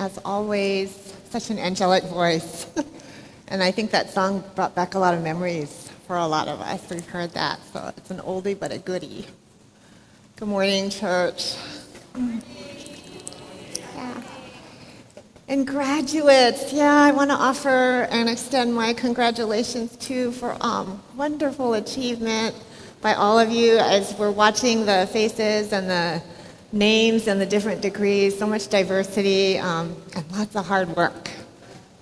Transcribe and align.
as 0.00 0.18
always, 0.24 1.14
such 1.28 1.50
an 1.50 1.58
angelic 1.58 2.02
voice. 2.04 2.66
and 3.48 3.62
I 3.62 3.70
think 3.70 3.90
that 3.90 4.08
song 4.08 4.42
brought 4.54 4.74
back 4.74 4.94
a 4.94 4.98
lot 4.98 5.12
of 5.12 5.22
memories 5.22 5.90
for 6.06 6.16
a 6.16 6.26
lot 6.26 6.48
of 6.48 6.58
us. 6.62 6.88
We've 6.88 7.06
heard 7.06 7.32
that, 7.32 7.60
so 7.70 7.92
it's 7.98 8.10
an 8.10 8.18
oldie 8.20 8.58
but 8.58 8.72
a 8.72 8.78
goodie. 8.78 9.26
Good 10.36 10.48
morning, 10.48 10.88
church. 10.88 11.54
Yeah. 13.94 14.22
And 15.48 15.66
graduates, 15.66 16.72
yeah, 16.72 16.94
I 16.94 17.10
want 17.10 17.30
to 17.30 17.36
offer 17.36 18.08
and 18.10 18.26
extend 18.30 18.74
my 18.74 18.94
congratulations 18.94 19.96
too 19.98 20.32
for 20.32 20.56
um, 20.62 21.02
wonderful 21.14 21.74
achievement 21.74 22.56
by 23.02 23.12
all 23.12 23.38
of 23.38 23.50
you 23.50 23.76
as 23.76 24.14
we're 24.14 24.30
watching 24.30 24.86
the 24.86 25.06
faces 25.12 25.74
and 25.74 25.90
the 25.90 26.22
names 26.72 27.26
and 27.26 27.40
the 27.40 27.46
different 27.46 27.80
degrees, 27.80 28.38
so 28.38 28.46
much 28.46 28.68
diversity 28.68 29.58
um, 29.58 29.94
and 30.14 30.30
lots 30.32 30.54
of 30.56 30.66
hard 30.66 30.88
work 30.96 31.30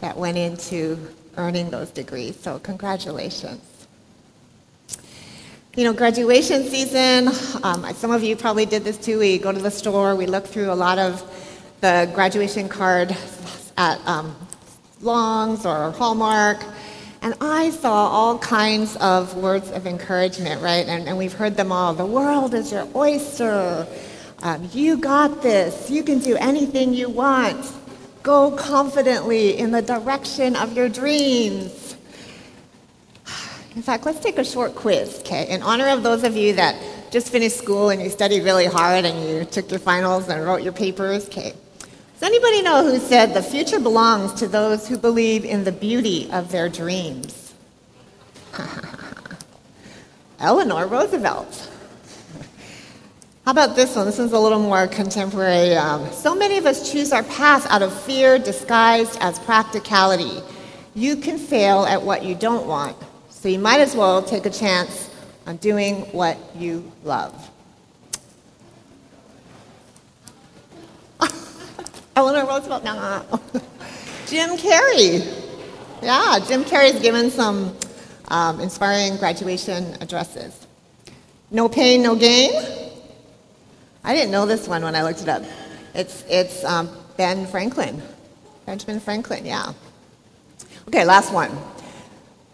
that 0.01 0.16
went 0.16 0.37
into 0.37 0.98
earning 1.37 1.70
those 1.70 1.91
degrees. 1.91 2.38
So, 2.38 2.59
congratulations. 2.59 3.62
You 5.77 5.84
know, 5.84 5.92
graduation 5.92 6.65
season, 6.65 7.28
um, 7.62 7.87
some 7.95 8.11
of 8.11 8.23
you 8.25 8.34
probably 8.34 8.66
did 8.66 8.83
this 8.84 8.98
too. 8.98 9.19
We 9.20 9.39
go 9.39 9.52
to 9.52 9.61
the 9.61 9.70
store, 9.70 10.16
we 10.16 10.27
look 10.27 10.45
through 10.45 10.73
a 10.73 10.75
lot 10.75 10.98
of 10.98 11.23
the 11.80 12.11
graduation 12.14 12.69
card 12.69 13.16
at 13.77 14.05
um, 14.06 14.34
Longs 15.00 15.64
or 15.64 15.92
Hallmark. 15.92 16.64
And 17.23 17.34
I 17.41 17.70
saw 17.70 18.09
all 18.09 18.39
kinds 18.39 18.97
of 18.97 19.37
words 19.37 19.70
of 19.70 19.87
encouragement, 19.87 20.62
right? 20.62 20.87
And, 20.87 21.09
and 21.09 21.16
we've 21.16 21.33
heard 21.33 21.56
them 21.56 21.73
all. 21.73 21.95
The 21.95 22.06
world 22.06 22.55
is 22.55 22.73
your 22.73 22.89
oyster. 22.95 23.87
Um, 24.42 24.69
you 24.73 24.97
got 24.97 25.42
this. 25.42 25.91
You 25.91 26.02
can 26.02 26.20
do 26.20 26.37
anything 26.37 26.95
you 26.95 27.09
want. 27.09 27.73
Go 28.23 28.52
confidently 28.52 29.59
in 29.59 29.70
the 29.73 29.83
direction 29.83 30.55
of 30.55 30.77
your 30.77 30.88
dreams. 30.88 31.97
In 33.75 33.83
fact, 33.83 34.06
let's 34.06 34.20
take 34.20 34.39
a 34.39 34.44
short 34.44 34.75
quiz, 34.75 35.20
okay? 35.20 35.48
In 35.48 35.62
honor 35.62 35.89
of 35.89 36.03
those 36.03 36.25
of 36.25 36.36
you 36.36 36.53
that 36.55 36.77
just 37.11 37.31
finished 37.31 37.56
school 37.56 37.91
and 37.91 38.03
you 38.03 38.11
studied 38.11 38.42
really 38.44 38.66
hard 38.66 39.05
and 39.05 39.28
you 39.28 39.44
took 39.44 39.70
your 39.70 39.81
finals 39.81 40.28
and 40.28 40.44
wrote 40.44 40.62
your 40.62 40.72
papers, 40.72 41.27
okay? 41.28 41.53
Does 42.14 42.22
anybody 42.22 42.62
know 42.62 42.83
who 42.84 42.98
said 42.98 43.34
the 43.34 43.42
future 43.42 43.78
belongs 43.78 44.33
to 44.34 44.48
those 44.48 44.89
who 44.89 44.98
believe 44.98 45.44
in 45.44 45.64
the 45.64 45.72
beauty 45.72 46.28
of 46.33 46.50
their 46.50 46.69
dreams? 46.69 47.55
Eleanor 50.41 50.86
Roosevelt. 50.86 51.70
How 53.48 53.52
about 53.52 53.77
this 53.77 53.96
one? 53.96 54.04
This 54.04 54.18
one's 54.18 54.32
a 54.32 54.38
little 54.38 54.58
more 54.58 54.86
contemporary. 54.86 55.74
Um, 55.74 56.12
so 56.12 56.34
many 56.34 56.58
of 56.58 56.66
us 56.66 56.92
choose 56.92 57.14
our 57.14 57.22
path 57.22 57.66
out 57.70 57.80
of 57.80 57.98
fear 58.02 58.38
disguised 58.38 59.16
as 59.22 59.38
practicality. 59.38 60.42
You 60.94 61.16
can 61.16 61.38
fail 61.38 61.86
at 61.86 62.02
what 62.02 62.22
you 62.22 62.34
don't 62.34 62.66
want, 62.66 62.94
so 63.30 63.48
you 63.48 63.58
might 63.58 63.80
as 63.80 63.96
well 63.96 64.22
take 64.22 64.44
a 64.44 64.50
chance 64.50 65.08
on 65.46 65.56
doing 65.56 66.00
what 66.12 66.36
you 66.56 66.92
love. 67.04 67.50
Eleanor 72.16 72.46
Roosevelt, 72.46 72.84
no. 72.84 73.24
Jim 74.26 74.58
Carrey. 74.58 75.24
Yeah, 76.02 76.38
Jim 76.46 76.64
Carrey's 76.64 77.00
given 77.00 77.30
some 77.30 77.74
um, 78.28 78.60
inspiring 78.60 79.16
graduation 79.16 79.96
addresses. 80.02 80.66
No 81.50 81.70
pain, 81.70 82.02
no 82.02 82.14
gain. 82.14 82.88
I 84.09 84.14
didn't 84.14 84.31
know 84.31 84.47
this 84.47 84.67
one 84.67 84.83
when 84.83 84.97
I 84.97 85.03
looked 85.03 85.20
it 85.20 85.28
up. 85.28 85.42
It's, 85.95 86.25
it's 86.31 86.64
um, 86.64 86.89
Ben 87.19 87.47
Franklin. 87.47 88.01
Benjamin 88.65 89.00
Franklin, 89.00 89.45
yeah. 89.45 89.75
Okay, 90.89 91.05
last 91.05 91.31
one. 91.31 91.50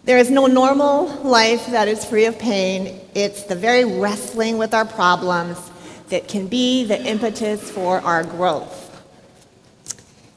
There 0.03 0.19
is 0.19 0.33
no 0.33 0.47
normal 0.47 1.07
life 1.23 1.65
that 1.69 1.87
is 1.87 2.05
free 2.05 2.25
of 2.25 2.37
pain. 2.41 3.01
It's 3.15 3.45
the 3.45 3.55
very 3.55 3.85
wrestling 3.85 4.59
with 4.59 4.75
our 4.75 4.85
problems 4.85 5.71
that 6.09 6.27
can 6.27 6.49
be 6.49 6.87
the 6.87 7.01
impetus 7.07 7.71
for 7.71 8.01
our 8.01 8.25
growth. 8.25 8.91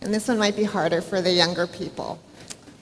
And 0.02 0.14
this 0.14 0.28
one 0.28 0.38
might 0.38 0.56
be 0.56 0.66
harder 0.66 1.02
for 1.02 1.20
the 1.20 1.31
younger 1.31 1.66
people. 1.66 2.20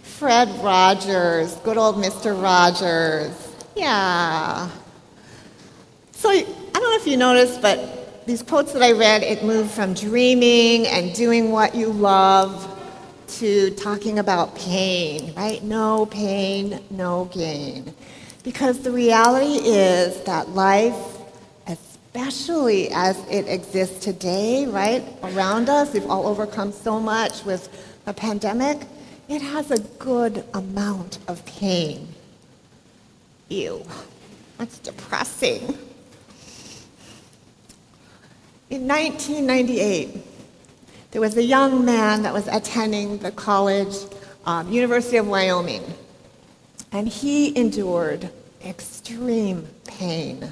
Fred 0.03 0.49
Rogers, 0.61 1.55
good 1.63 1.77
old 1.77 1.95
Mr. 1.95 2.39
Rogers. 2.39 3.55
Yeah. 3.77 4.69
So 6.11 6.31
I 6.31 6.43
don't 6.43 6.83
know 6.83 6.97
if 6.97 7.07
you 7.07 7.15
noticed, 7.15 7.61
but 7.61 8.04
these 8.25 8.41
quotes 8.41 8.73
that 8.73 8.81
I 8.81 8.91
read, 8.91 9.21
it 9.21 9.43
moved 9.43 9.71
from 9.71 9.93
dreaming 9.93 10.87
and 10.87 11.13
doing 11.13 11.51
what 11.51 11.75
you 11.75 11.87
love 11.87 12.71
to 13.27 13.71
talking 13.71 14.19
about 14.19 14.55
pain, 14.55 15.33
right? 15.35 15.61
No 15.63 16.07
pain, 16.07 16.81
no 16.89 17.25
gain. 17.25 17.93
Because 18.43 18.81
the 18.81 18.91
reality 18.91 19.59
is 19.67 20.21
that 20.23 20.49
life, 20.49 20.95
especially 21.67 22.89
as 22.91 23.17
it 23.29 23.47
exists 23.47 24.03
today, 24.03 24.65
right, 24.65 25.03
around 25.23 25.69
us, 25.69 25.93
we've 25.93 26.09
all 26.09 26.27
overcome 26.27 26.71
so 26.71 26.99
much 26.99 27.43
with 27.45 27.69
a 28.07 28.13
pandemic, 28.13 28.87
it 29.27 29.41
has 29.41 29.69
a 29.69 29.79
good 29.99 30.43
amount 30.53 31.19
of 31.27 31.45
pain. 31.45 32.07
Ew, 33.49 33.83
that's 34.57 34.79
depressing. 34.79 35.77
In 38.67 38.87
1998, 38.87 40.09
there 41.11 41.21
was 41.21 41.37
a 41.37 41.43
young 41.43 41.85
man 41.85 42.23
that 42.23 42.33
was 42.33 42.47
attending 42.47 43.19
the 43.19 43.29
college, 43.29 43.95
um, 44.47 44.71
University 44.71 45.17
of 45.17 45.27
Wyoming, 45.27 45.83
and 46.91 47.07
he 47.07 47.55
endured 47.55 48.31
extreme 48.65 49.67
pain. 49.85 50.51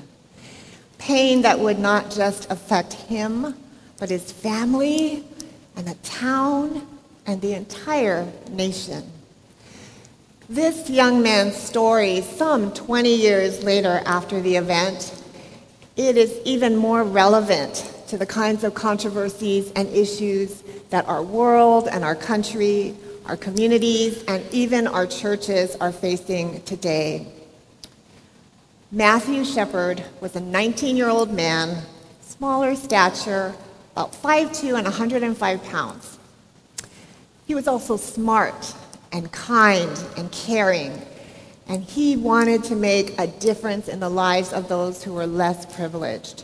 Pain 1.00 1.42
that 1.42 1.60
would 1.60 1.80
not 1.80 2.12
just 2.12 2.52
affect 2.52 2.94
him, 2.94 3.56
but 3.98 4.12
his 4.12 4.32
family 4.32 5.24
and 5.76 5.88
the 5.88 5.96
town 6.04 6.86
and 7.26 7.42
the 7.42 7.56
entire 7.56 8.32
nation. 8.52 9.04
This 10.48 10.88
young 10.88 11.24
man's 11.24 11.58
story, 11.58 12.22
some 12.22 12.72
20 12.76 13.12
years 13.12 13.64
later 13.64 14.04
after 14.06 14.40
the 14.40 14.58
event, 14.58 15.20
it 15.96 16.16
is 16.16 16.40
even 16.46 16.76
more 16.76 17.04
relevant 17.04 17.90
to 18.14 18.20
the 18.20 18.26
kinds 18.28 18.64
of 18.64 18.76
controversies 18.76 19.72
and 19.76 19.90
issues 19.90 20.62
that 20.92 21.04
our 21.08 21.24
world 21.24 21.88
and 21.92 22.04
our 22.04 22.14
country, 22.14 22.96
our 23.26 23.36
communities, 23.36 24.24
and 24.28 24.46
even 24.52 24.86
our 24.86 25.08
churches 25.08 25.76
are 25.78 25.92
facing 25.92 26.62
today. 26.62 27.26
Matthew 28.92 29.44
Shepard 29.44 30.04
was 30.22 30.36
a 30.36 30.40
19 30.40 30.96
year 30.96 31.10
old 31.10 31.34
man, 31.34 31.82
smaller 32.22 32.76
stature, 32.76 33.56
about 33.94 34.14
5'2 34.14 34.76
and 34.76 34.86
105 34.86 35.64
pounds. 35.64 36.20
He 37.48 37.56
was 37.56 37.68
also 37.68 37.98
smart 37.98 38.76
and 39.12 39.32
kind 39.32 39.90
and 40.18 40.32
caring, 40.32 41.02
and 41.68 41.84
he 41.84 42.16
wanted 42.16 42.64
to 42.66 42.76
make 42.76 43.20
a 43.20 43.26
difference 43.26 43.88
in 43.88 44.00
the 44.00 44.10
lives 44.10 44.54
of 44.54 44.68
those 44.68 45.04
who 45.04 45.16
were 45.16 45.26
less 45.26 45.66
privileged. 45.76 46.44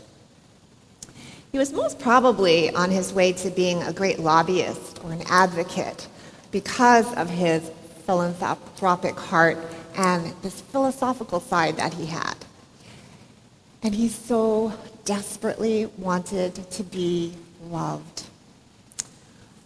He 1.52 1.58
was 1.58 1.72
most 1.72 1.98
probably 1.98 2.72
on 2.74 2.90
his 2.90 3.12
way 3.12 3.32
to 3.32 3.50
being 3.50 3.82
a 3.82 3.92
great 3.92 4.20
lobbyist 4.20 5.00
or 5.02 5.12
an 5.12 5.22
advocate 5.26 6.06
because 6.52 7.12
of 7.14 7.28
his 7.28 7.70
philanthropic 8.06 9.18
heart 9.18 9.58
and 9.96 10.32
this 10.42 10.60
philosophical 10.60 11.40
side 11.40 11.76
that 11.76 11.94
he 11.94 12.06
had. 12.06 12.36
And 13.82 13.94
he 13.94 14.08
so 14.08 14.72
desperately 15.04 15.86
wanted 15.98 16.54
to 16.70 16.84
be 16.84 17.34
loved. 17.68 18.24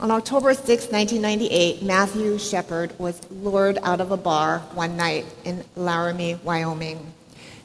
On 0.01 0.11
October 0.11 0.55
6, 0.55 0.67
1998, 0.91 1.83
Matthew 1.83 2.39
Shepard 2.39 2.99
was 2.99 3.21
lured 3.31 3.79
out 3.83 4.01
of 4.01 4.11
a 4.11 4.17
bar 4.17 4.61
one 4.73 4.97
night 4.97 5.27
in 5.45 5.65
Laramie, 5.77 6.39
Wyoming, 6.43 7.13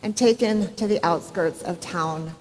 and 0.04 0.16
taken 0.16 0.74
to 0.76 0.88
the 0.88 1.04
outskirts 1.06 1.62
of 1.64 1.80
town 1.80 2.36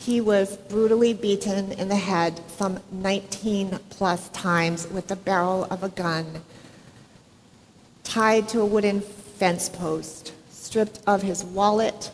he 0.00 0.18
was 0.18 0.56
brutally 0.56 1.12
beaten 1.12 1.72
in 1.72 1.88
the 1.88 1.96
head 1.96 2.40
some 2.48 2.80
19 2.90 3.78
plus 3.90 4.30
times 4.30 4.88
with 4.88 5.08
the 5.08 5.16
barrel 5.16 5.64
of 5.64 5.82
a 5.82 5.90
gun, 5.90 6.40
tied 8.02 8.48
to 8.48 8.62
a 8.62 8.66
wooden 8.66 9.02
fence 9.02 9.68
post, 9.68 10.32
stripped 10.50 11.00
of 11.06 11.20
his 11.20 11.44
wallet 11.44 12.10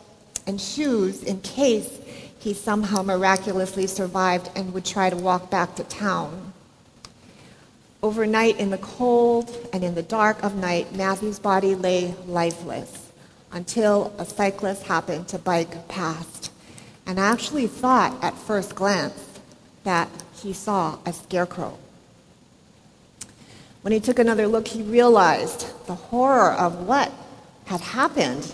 and 0.49 0.61
shoes 0.61 1.23
in 1.23 1.41
case 1.43 2.01
he 2.41 2.53
somehow 2.53 3.03
miraculously 3.03 3.87
survived 3.87 4.51
and 4.57 4.75
would 4.75 4.85
try 4.85 5.09
to 5.09 5.17
walk 5.17 5.49
back 5.49 5.77
to 5.77 5.85
town. 5.85 6.53
Overnight, 8.03 8.59
in 8.59 8.71
the 8.71 8.79
cold 8.79 9.69
and 9.73 9.85
in 9.85 9.95
the 9.95 10.03
dark 10.03 10.43
of 10.43 10.57
night, 10.57 10.93
Matthew's 10.95 11.39
body 11.39 11.77
lay 11.77 12.15
lifeless 12.27 13.13
until 13.53 14.13
a 14.19 14.27
cyclist 14.27 14.83
happened 14.83 15.29
to 15.29 15.39
bike 15.39 15.87
past 15.89 16.46
and 17.07 17.19
actually 17.19 17.67
thought 17.67 18.23
at 18.23 18.37
first 18.37 18.75
glance 18.75 19.41
that 19.85 20.11
he 20.35 20.53
saw 20.53 20.99
a 21.07 21.13
scarecrow. 21.13 21.79
When 23.83 23.93
he 23.93 24.01
took 24.01 24.19
another 24.19 24.49
look, 24.49 24.67
he 24.67 24.83
realized 24.83 25.87
the 25.87 25.95
horror 25.95 26.53
of 26.53 26.87
what 26.89 27.13
had 27.67 27.81
happened. 27.81 28.53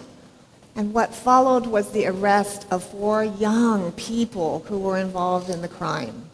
And 0.76 0.92
what 0.92 1.14
followed 1.14 1.66
was 1.66 1.90
the 1.90 2.06
arrest 2.06 2.66
of 2.70 2.84
four 2.84 3.24
young 3.24 3.92
people 3.92 4.64
who 4.68 4.78
were 4.78 4.98
involved 4.98 5.50
in 5.50 5.62
the 5.62 5.68
crime. 5.68 6.24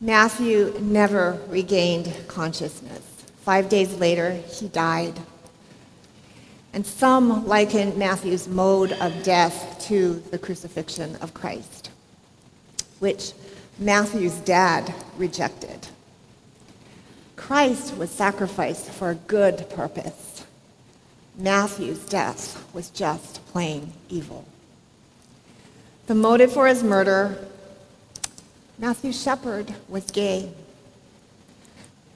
Matthew 0.00 0.76
never 0.80 1.40
regained 1.48 2.12
consciousness. 2.26 3.02
Five 3.42 3.68
days 3.68 3.94
later, 3.94 4.32
he 4.32 4.68
died. 4.68 5.18
And 6.72 6.86
some 6.86 7.46
liken 7.46 7.98
Matthew's 7.98 8.48
mode 8.48 8.92
of 8.92 9.22
death 9.22 9.76
to 9.88 10.14
the 10.30 10.38
crucifixion 10.38 11.16
of 11.16 11.34
Christ, 11.34 11.90
which 12.98 13.32
Matthew's 13.78 14.36
dad 14.36 14.94
rejected. 15.18 15.88
Christ 17.36 17.96
was 17.96 18.10
sacrificed 18.10 18.90
for 18.90 19.10
a 19.10 19.14
good 19.14 19.68
purpose. 19.70 20.46
Matthew's 21.36 22.04
death 22.06 22.64
was 22.72 22.88
just 22.90 23.44
plain 23.48 23.92
evil. 24.08 24.46
The 26.06 26.14
motive 26.14 26.52
for 26.52 26.66
his 26.66 26.82
murder 26.82 27.38
Matthew 28.78 29.12
Shepard 29.12 29.74
was 29.88 30.10
gay. 30.10 30.50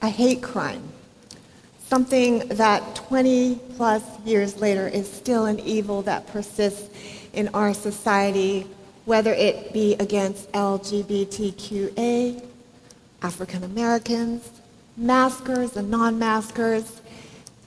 A 0.01 0.09
hate 0.09 0.43
crime 0.43 0.91
something 1.87 2.39
that 2.49 2.95
20 2.95 3.55
plus 3.75 4.03
years 4.25 4.59
later 4.59 4.87
is 4.87 5.09
still 5.09 5.45
an 5.45 5.59
evil 5.61 6.01
that 6.01 6.27
persists 6.27 6.89
in 7.33 7.47
our 7.49 7.73
society, 7.73 8.67
whether 9.05 9.33
it 9.33 9.71
be 9.71 9.93
against 9.95 10.51
LGBTQA, 10.51 12.43
African 13.21 13.63
Americans, 13.63 14.49
maskers 14.97 15.77
and 15.77 15.89
non 15.89 16.19
maskers, 16.19 17.01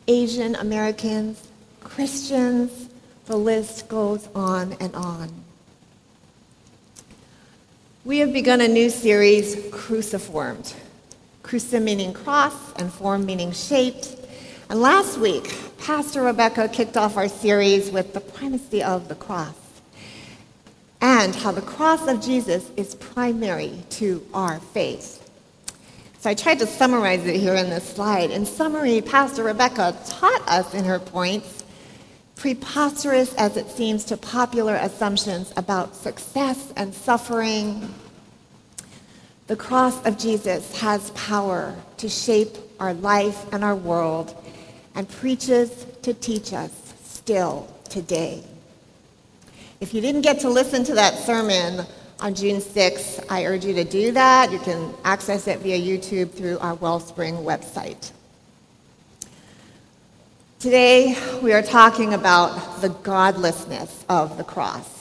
Asian 0.07 0.55
Americans, 0.57 1.49
Christians, 1.81 2.89
the 3.27 3.37
list 3.37 3.89
goes 3.89 4.29
on 4.35 4.75
and 4.81 4.95
on. 4.95 5.33
We 8.05 8.19
have 8.19 8.33
begun 8.33 8.61
a 8.61 8.69
new 8.69 8.91
series, 8.91 9.57
Cruciformed 9.71 10.75
Cruci 11.51 11.83
meaning 11.83 12.13
cross 12.13 12.55
and 12.75 12.93
form 12.93 13.27
meaning 13.27 13.51
shaped. 13.51 14.15
And 14.69 14.81
last 14.81 15.19
week, 15.19 15.53
Pastor 15.79 16.23
Rebecca 16.23 16.69
kicked 16.69 16.97
off 16.97 17.17
our 17.17 17.27
series 17.27 17.91
with 17.91 18.15
the 18.15 18.21
primacy 18.21 18.85
of 18.85 19.09
the 19.09 19.17
cross 19.17 19.57
and 21.01 21.35
how 21.35 21.51
the 21.51 21.61
cross 21.61 22.07
of 22.07 22.23
Jesus 22.23 22.71
is 22.77 22.95
primary 22.95 23.83
to 23.91 24.25
our 24.33 24.61
faith. 24.61 25.29
So 26.21 26.31
I 26.31 26.35
tried 26.35 26.61
to 26.61 26.69
summarize 26.69 27.27
it 27.27 27.35
here 27.35 27.57
in 27.57 27.69
this 27.69 27.95
slide. 27.95 28.31
In 28.31 28.47
summary, 28.47 29.01
Pastor 29.01 29.43
Rebecca 29.43 29.99
taught 30.07 30.49
us 30.49 30.73
in 30.73 30.85
her 30.85 31.01
points, 31.01 31.65
preposterous 32.37 33.35
as 33.35 33.57
it 33.57 33.69
seems 33.69 34.05
to 34.05 34.17
popular 34.17 34.77
assumptions 34.77 35.53
about 35.57 35.97
success 35.97 36.73
and 36.77 36.95
suffering, 36.95 37.93
the 39.51 39.57
cross 39.57 40.07
of 40.07 40.17
Jesus 40.17 40.79
has 40.79 41.11
power 41.11 41.75
to 41.97 42.09
shape 42.09 42.57
our 42.79 42.95
life 42.95 43.53
and 43.53 43.65
our 43.65 43.75
world 43.75 44.33
and 44.95 45.09
preaches 45.09 45.87
to 46.03 46.15
teach 46.15 46.53
us 46.53 46.71
still 47.03 47.69
today. 47.89 48.45
If 49.81 49.93
you 49.93 50.01
didn't 50.01 50.21
get 50.21 50.39
to 50.43 50.49
listen 50.49 50.85
to 50.85 50.95
that 50.95 51.19
sermon 51.19 51.85
on 52.21 52.37
June 52.37 52.61
6th, 52.61 53.27
I 53.29 53.45
urge 53.45 53.65
you 53.65 53.75
to 53.75 53.83
do 53.83 54.13
that. 54.13 54.53
You 54.53 54.61
can 54.61 54.95
access 55.03 55.49
it 55.49 55.59
via 55.59 55.77
YouTube 55.77 56.31
through 56.31 56.61
our 56.61 56.77
Wellspring 56.77 57.35
website. 57.39 58.13
Today, 60.61 61.17
we 61.43 61.53
are 61.53 61.63
talking 61.63 62.15
about 62.15 62.83
the 62.83 62.91
godlessness 62.91 64.05
of 64.09 64.37
the 64.37 64.45
cross 64.45 65.00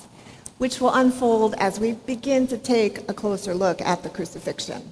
which 0.60 0.80
will 0.80 0.94
unfold 0.94 1.56
as 1.56 1.80
we 1.80 1.94
begin 1.94 2.46
to 2.46 2.58
take 2.58 3.00
a 3.10 3.14
closer 3.14 3.56
look 3.56 3.82
at 3.82 4.04
the 4.04 4.10
crucifixion. 4.10 4.92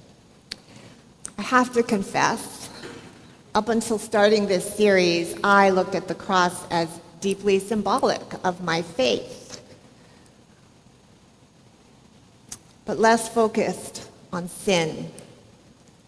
I 1.36 1.42
have 1.42 1.72
to 1.74 1.82
confess, 1.82 2.68
up 3.54 3.68
until 3.68 3.98
starting 3.98 4.46
this 4.46 4.74
series, 4.74 5.36
I 5.44 5.70
looked 5.70 5.94
at 5.94 6.08
the 6.08 6.14
cross 6.14 6.66
as 6.70 6.88
deeply 7.20 7.58
symbolic 7.58 8.22
of 8.44 8.62
my 8.62 8.82
faith, 8.82 9.62
but 12.86 12.98
less 12.98 13.28
focused 13.28 14.08
on 14.32 14.48
sin 14.48 15.10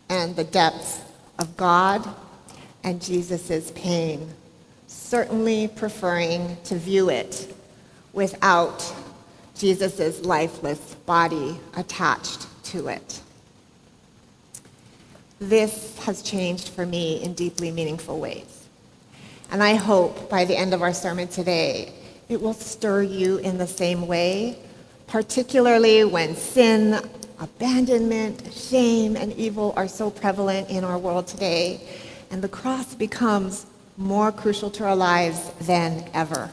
and 0.08 0.34
the 0.36 0.44
depths 0.44 1.00
of 1.38 1.54
God 1.58 2.08
and 2.82 3.00
Jesus' 3.02 3.70
pain, 3.72 4.32
certainly 4.86 5.68
preferring 5.68 6.56
to 6.64 6.76
view 6.76 7.10
it 7.10 7.54
without 8.14 8.80
Jesus' 9.60 10.24
lifeless 10.24 10.94
body 11.04 11.60
attached 11.76 12.46
to 12.64 12.88
it. 12.88 13.20
This 15.38 15.98
has 15.98 16.22
changed 16.22 16.70
for 16.70 16.86
me 16.86 17.22
in 17.22 17.34
deeply 17.34 17.70
meaningful 17.70 18.18
ways. 18.18 18.66
And 19.50 19.62
I 19.62 19.74
hope 19.74 20.30
by 20.30 20.46
the 20.46 20.56
end 20.56 20.72
of 20.72 20.80
our 20.80 20.94
sermon 20.94 21.28
today, 21.28 21.92
it 22.30 22.40
will 22.40 22.54
stir 22.54 23.02
you 23.02 23.36
in 23.38 23.58
the 23.58 23.66
same 23.66 24.06
way, 24.06 24.56
particularly 25.06 26.04
when 26.04 26.36
sin, 26.36 26.98
abandonment, 27.38 28.50
shame, 28.54 29.14
and 29.14 29.32
evil 29.34 29.74
are 29.76 29.88
so 29.88 30.10
prevalent 30.10 30.70
in 30.70 30.84
our 30.84 30.96
world 30.96 31.26
today, 31.26 31.86
and 32.30 32.40
the 32.40 32.48
cross 32.48 32.94
becomes 32.94 33.66
more 33.98 34.32
crucial 34.32 34.70
to 34.70 34.84
our 34.84 34.96
lives 34.96 35.50
than 35.60 36.08
ever. 36.14 36.50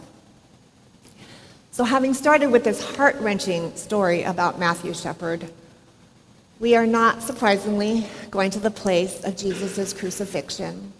So, 1.77 1.83
having 1.83 2.15
started 2.15 2.47
with 2.47 2.63
this 2.63 2.81
heart 2.95 3.17
wrenching 3.17 3.75
story 3.75 4.23
about 4.23 4.57
Matthew 4.57 4.95
Shepard, 4.95 5.47
we 6.59 6.75
are 6.75 6.87
not 6.87 7.21
surprisingly 7.21 8.07
going 8.31 8.49
to 8.49 8.59
the 8.59 8.71
place 8.71 9.23
of 9.23 9.37
Jesus' 9.37 9.93
crucifixion. 9.93 10.91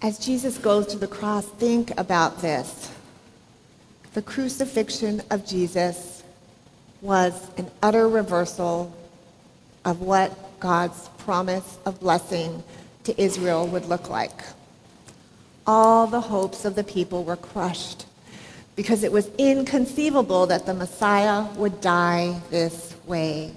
As 0.00 0.18
Jesus 0.18 0.56
goes 0.56 0.86
to 0.86 0.98
the 0.98 1.06
cross, 1.06 1.44
think 1.44 1.92
about 2.00 2.40
this. 2.40 2.90
The 4.14 4.22
crucifixion 4.22 5.20
of 5.30 5.46
Jesus 5.46 6.22
was 7.02 7.50
an 7.58 7.70
utter 7.82 8.08
reversal 8.08 8.90
of 9.84 10.00
what 10.00 10.34
God's 10.60 11.10
promise 11.18 11.76
of 11.84 12.00
blessing 12.00 12.64
to 13.04 13.20
Israel 13.20 13.66
would 13.66 13.84
look 13.84 14.08
like. 14.08 14.40
All 15.66 16.06
the 16.06 16.22
hopes 16.22 16.64
of 16.64 16.74
the 16.74 16.84
people 16.84 17.22
were 17.22 17.36
crushed 17.36 18.05
because 18.76 19.02
it 19.02 19.10
was 19.10 19.30
inconceivable 19.38 20.46
that 20.46 20.66
the 20.66 20.74
Messiah 20.74 21.44
would 21.54 21.80
die 21.80 22.38
this 22.50 22.94
way. 23.06 23.52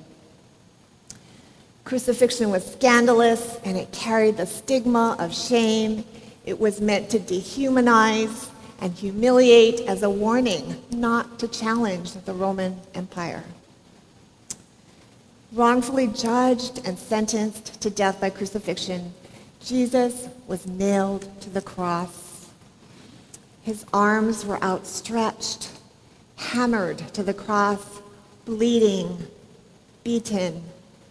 Crucifixion 1.83 2.49
was 2.49 2.65
scandalous 2.65 3.57
and 3.65 3.77
it 3.77 3.91
carried 3.91 4.37
the 4.37 4.45
stigma 4.45 5.17
of 5.19 5.35
shame. 5.35 6.05
It 6.45 6.57
was 6.57 6.79
meant 6.79 7.09
to 7.09 7.19
dehumanize 7.19 8.49
and 8.79 8.93
humiliate 8.93 9.81
as 9.81 10.03
a 10.03 10.09
warning 10.09 10.81
not 10.91 11.37
to 11.39 11.47
challenge 11.49 12.13
the 12.13 12.33
Roman 12.33 12.79
Empire. 12.93 13.43
Wrongfully 15.51 16.07
judged 16.07 16.85
and 16.85 16.97
sentenced 16.97 17.81
to 17.81 17.89
death 17.89 18.21
by 18.21 18.29
crucifixion, 18.29 19.13
Jesus 19.61 20.29
was 20.47 20.65
nailed 20.67 21.27
to 21.41 21.49
the 21.49 21.61
cross 21.61 22.28
his 23.69 23.85
arms 23.93 24.47
were 24.47 24.61
outstretched, 24.63 25.69
hammered 26.37 26.97
to 27.13 27.21
the 27.21 27.35
cross, 27.35 28.01
bleeding, 28.43 29.27
beaten, 30.03 30.63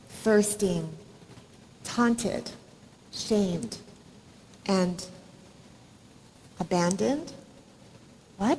thirsting, 0.09 0.89
taunted, 1.85 2.51
shamed, 3.13 3.79
and 4.67 5.07
abandoned? 6.59 7.33
What? 8.39 8.59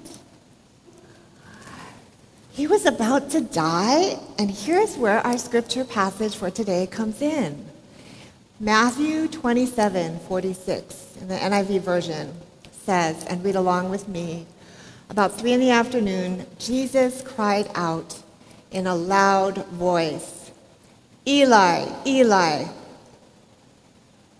He 2.54 2.68
was 2.68 2.86
about 2.86 3.30
to 3.32 3.42
die, 3.42 4.18
and 4.38 4.50
here's 4.50 4.96
where 4.96 5.20
our 5.28 5.38
scripture 5.38 5.84
passage 5.84 6.38
for 6.38 6.50
today 6.50 6.88
comes 6.88 7.22
in. 7.22 7.66
Matthew 8.62 9.28
27 9.28 10.20
46 10.20 11.18
in 11.20 11.28
the 11.28 11.36
NIV 11.36 11.82
version 11.82 12.34
says, 12.90 13.24
and 13.26 13.44
read 13.44 13.56
along 13.56 13.92
with 13.92 14.08
me, 14.08 14.48
about 15.12 15.38
three 15.38 15.54
in 15.54 15.60
the 15.60 15.70
afternoon, 15.70 16.44
Jesus 16.58 17.22
cried 17.22 17.70
out 17.76 18.18
in 18.72 18.88
a 18.88 18.96
loud 18.96 19.64
voice, 19.68 20.50
Eli, 21.28 21.86
Eli, 22.08 22.66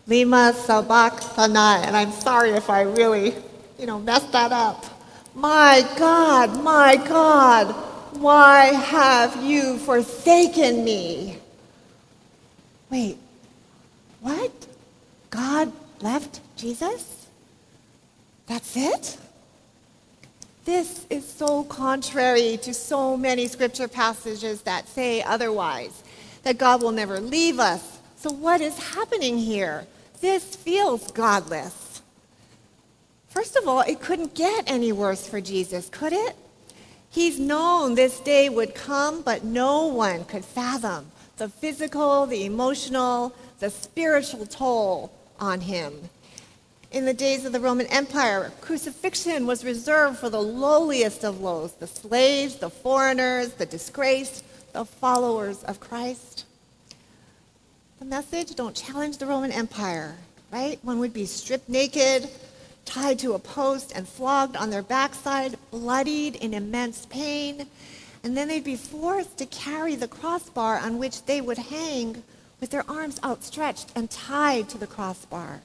lema 0.08 0.52
sabachthani. 0.54 1.86
And 1.86 1.96
I'm 1.96 2.12
sorry 2.12 2.50
if 2.54 2.72
I 2.72 2.82
really, 2.82 3.36
you 3.78 3.86
know, 3.86 4.00
messed 4.00 4.32
that 4.32 4.52
up. 4.52 4.84
My 5.36 5.88
God, 6.00 6.64
my 6.64 6.96
God, 6.96 7.68
why 8.20 8.74
have 8.74 9.44
you 9.44 9.78
forsaken 9.78 10.84
me? 10.84 11.38
Wait, 12.90 13.20
what? 14.22 14.52
God 15.30 15.72
left 16.02 16.42
Jesus? 16.58 17.19
That's 18.50 18.76
it? 18.76 19.18
This 20.66 21.06
is 21.12 21.26
so 21.26 21.64
contrary 21.66 22.58
to 22.64 22.74
so 22.74 23.16
many 23.16 23.48
scripture 23.48 23.88
passages 23.88 24.64
that 24.64 24.88
say 24.88 25.22
otherwise, 25.22 26.02
that 26.42 26.58
God 26.58 26.82
will 26.82 26.92
never 26.92 27.20
leave 27.20 27.60
us. 27.60 28.00
So, 28.16 28.32
what 28.32 28.60
is 28.60 28.78
happening 28.78 29.38
here? 29.38 29.86
This 30.20 30.56
feels 30.56 31.12
godless. 31.12 32.02
First 33.28 33.56
of 33.56 33.68
all, 33.68 33.82
it 33.82 34.02
couldn't 34.02 34.34
get 34.34 34.64
any 34.66 34.92
worse 34.92 35.28
for 35.28 35.40
Jesus, 35.40 35.88
could 35.88 36.12
it? 36.12 36.36
He's 37.12 37.40
known 37.40 37.94
this 37.94 38.20
day 38.20 38.50
would 38.50 38.74
come, 38.74 39.22
but 39.22 39.44
no 39.44 39.86
one 39.86 40.26
could 40.26 40.44
fathom 40.44 41.12
the 41.38 41.50
physical, 41.50 42.26
the 42.26 42.46
emotional, 42.46 43.34
the 43.60 43.70
spiritual 43.70 44.48
toll 44.48 45.14
on 45.40 45.62
him. 45.62 46.10
In 46.92 47.06
the 47.06 47.14
days 47.14 47.46
of 47.46 47.52
the 47.52 47.60
Roman 47.60 47.86
Empire, 47.86 48.52
crucifixion 48.62 49.46
was 49.46 49.64
reserved 49.64 50.18
for 50.18 50.32
the 50.32 50.42
lowliest 50.42 51.24
of 51.24 51.40
lows 51.40 51.74
the 51.74 51.86
slaves, 51.86 52.56
the 52.56 52.72
foreigners, 52.72 53.54
the 53.54 53.68
disgraced, 53.68 54.44
the 54.74 54.86
followers 54.86 55.64
of 55.66 55.80
Christ. 55.80 56.46
The 58.00 58.06
message 58.06 58.56
don't 58.56 58.76
challenge 58.76 59.20
the 59.20 59.28
Roman 59.28 59.52
Empire, 59.52 60.16
right? 60.52 60.80
One 60.82 60.98
would 60.98 61.14
be 61.14 61.28
stripped 61.28 61.70
naked, 61.70 62.28
tied 62.86 63.20
to 63.20 63.34
a 63.34 63.40
post, 63.40 63.92
and 63.96 64.08
flogged 64.08 64.56
on 64.56 64.72
their 64.72 64.82
backside, 64.82 65.60
bloodied 65.70 66.38
in 66.38 66.56
immense 66.56 67.06
pain. 67.06 67.68
And 68.24 68.36
then 68.36 68.48
they'd 68.48 68.64
be 68.64 68.76
forced 68.76 69.38
to 69.38 69.46
carry 69.46 69.94
the 69.94 70.08
crossbar 70.08 70.80
on 70.80 70.98
which 70.98 71.24
they 71.26 71.40
would 71.40 71.60
hang 71.60 72.24
with 72.60 72.72
their 72.72 72.90
arms 72.90 73.20
outstretched 73.24 73.92
and 73.96 74.10
tied 74.10 74.70
to 74.70 74.80
the 74.80 74.88
crossbar 74.88 75.62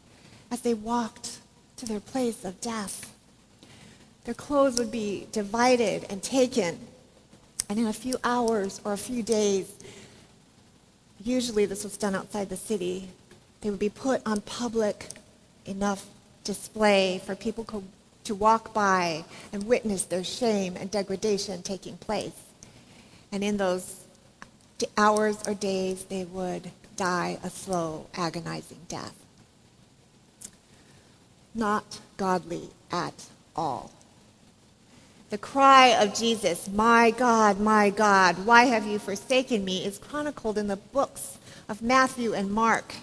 as 0.50 0.60
they 0.60 0.74
walked 0.74 1.38
to 1.76 1.86
their 1.86 2.00
place 2.00 2.44
of 2.44 2.60
death. 2.60 3.12
Their 4.24 4.34
clothes 4.34 4.78
would 4.78 4.90
be 4.90 5.26
divided 5.32 6.06
and 6.08 6.22
taken, 6.22 6.78
and 7.68 7.78
in 7.78 7.86
a 7.86 7.92
few 7.92 8.16
hours 8.24 8.80
or 8.84 8.92
a 8.92 8.98
few 8.98 9.22
days, 9.22 9.72
usually 11.22 11.66
this 11.66 11.84
was 11.84 11.96
done 11.96 12.14
outside 12.14 12.48
the 12.48 12.56
city, 12.56 13.08
they 13.60 13.70
would 13.70 13.78
be 13.78 13.88
put 13.88 14.22
on 14.26 14.40
public 14.42 15.08
enough 15.66 16.06
display 16.42 17.20
for 17.24 17.34
people 17.34 17.84
to 18.24 18.34
walk 18.34 18.74
by 18.74 19.24
and 19.52 19.66
witness 19.66 20.04
their 20.04 20.24
shame 20.24 20.76
and 20.76 20.90
degradation 20.90 21.62
taking 21.62 21.96
place. 21.96 22.38
And 23.32 23.42
in 23.42 23.56
those 23.56 24.00
hours 24.98 25.38
or 25.46 25.54
days, 25.54 26.04
they 26.04 26.24
would 26.24 26.70
die 26.96 27.38
a 27.42 27.50
slow, 27.50 28.06
agonizing 28.14 28.80
death 28.88 29.23
not 31.54 32.00
godly 32.16 32.68
at 32.90 33.26
all. 33.54 33.90
The 35.30 35.38
cry 35.38 35.88
of 35.88 36.14
Jesus, 36.14 36.68
My 36.68 37.10
God, 37.10 37.58
my 37.58 37.90
God, 37.90 38.46
why 38.46 38.64
have 38.64 38.86
you 38.86 38.98
forsaken 38.98 39.64
me, 39.64 39.84
is 39.84 39.98
chronicled 39.98 40.58
in 40.58 40.68
the 40.68 40.76
books 40.76 41.38
of 41.68 41.82
Matthew 41.82 42.34
and 42.34 42.50
Mark 42.50 42.94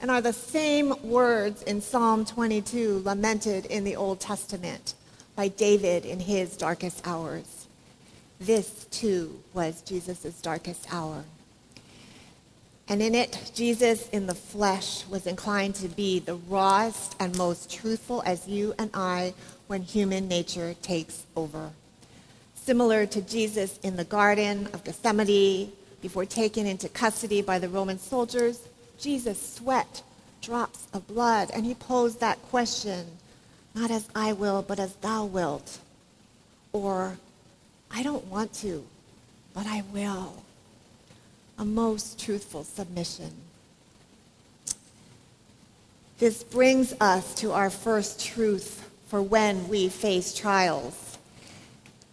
and 0.00 0.10
are 0.10 0.20
the 0.20 0.32
same 0.32 0.94
words 1.02 1.62
in 1.62 1.80
Psalm 1.80 2.24
22 2.24 3.02
lamented 3.04 3.66
in 3.66 3.84
the 3.84 3.96
Old 3.96 4.20
Testament 4.20 4.94
by 5.36 5.48
David 5.48 6.04
in 6.04 6.18
his 6.18 6.56
darkest 6.56 7.06
hours. 7.06 7.66
This, 8.40 8.86
too, 8.90 9.40
was 9.54 9.80
Jesus' 9.82 10.40
darkest 10.42 10.92
hour. 10.92 11.24
And 12.88 13.00
in 13.00 13.14
it, 13.14 13.52
Jesus 13.54 14.08
in 14.08 14.26
the 14.26 14.34
flesh 14.34 15.06
was 15.06 15.26
inclined 15.26 15.76
to 15.76 15.88
be 15.88 16.18
the 16.18 16.34
rawest 16.34 17.16
and 17.20 17.36
most 17.38 17.70
truthful 17.70 18.22
as 18.26 18.48
you 18.48 18.74
and 18.78 18.90
I 18.92 19.34
when 19.66 19.82
human 19.82 20.28
nature 20.28 20.74
takes 20.82 21.24
over. 21.36 21.70
Similar 22.54 23.06
to 23.06 23.22
Jesus 23.22 23.78
in 23.82 23.96
the 23.96 24.04
Garden 24.04 24.68
of 24.72 24.84
Gethsemane, 24.84 25.72
before 26.00 26.26
taken 26.26 26.66
into 26.66 26.88
custody 26.88 27.40
by 27.40 27.58
the 27.58 27.68
Roman 27.68 27.98
soldiers, 27.98 28.60
Jesus 28.98 29.54
sweat 29.54 30.02
drops 30.40 30.88
of 30.92 31.06
blood, 31.06 31.50
and 31.54 31.64
he 31.64 31.74
posed 31.74 32.20
that 32.20 32.42
question, 32.50 33.06
not 33.74 33.90
as 33.90 34.08
I 34.14 34.32
will, 34.32 34.62
but 34.62 34.80
as 34.80 34.94
thou 34.96 35.24
wilt. 35.24 35.78
Or, 36.72 37.16
I 37.90 38.02
don't 38.02 38.26
want 38.26 38.52
to, 38.54 38.84
but 39.54 39.66
I 39.66 39.82
will 39.92 40.42
a 41.62 41.64
most 41.64 42.18
truthful 42.18 42.64
submission. 42.64 43.30
This 46.18 46.42
brings 46.42 46.92
us 47.00 47.36
to 47.36 47.52
our 47.52 47.70
first 47.70 48.20
truth 48.20 48.90
for 49.06 49.22
when 49.22 49.68
we 49.68 49.88
face 49.88 50.34
trials. 50.34 51.18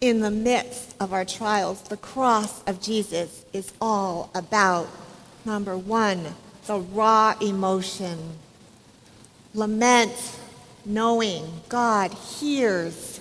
In 0.00 0.20
the 0.20 0.30
midst 0.30 0.94
of 1.00 1.12
our 1.12 1.24
trials, 1.24 1.82
the 1.82 1.96
cross 1.96 2.62
of 2.68 2.80
Jesus 2.80 3.44
is 3.52 3.72
all 3.80 4.30
about, 4.36 4.86
number 5.44 5.76
one, 5.76 6.24
the 6.66 6.78
raw 6.78 7.34
emotion. 7.40 8.18
Lament, 9.52 10.14
knowing 10.84 11.44
God 11.68 12.14
hears. 12.14 13.18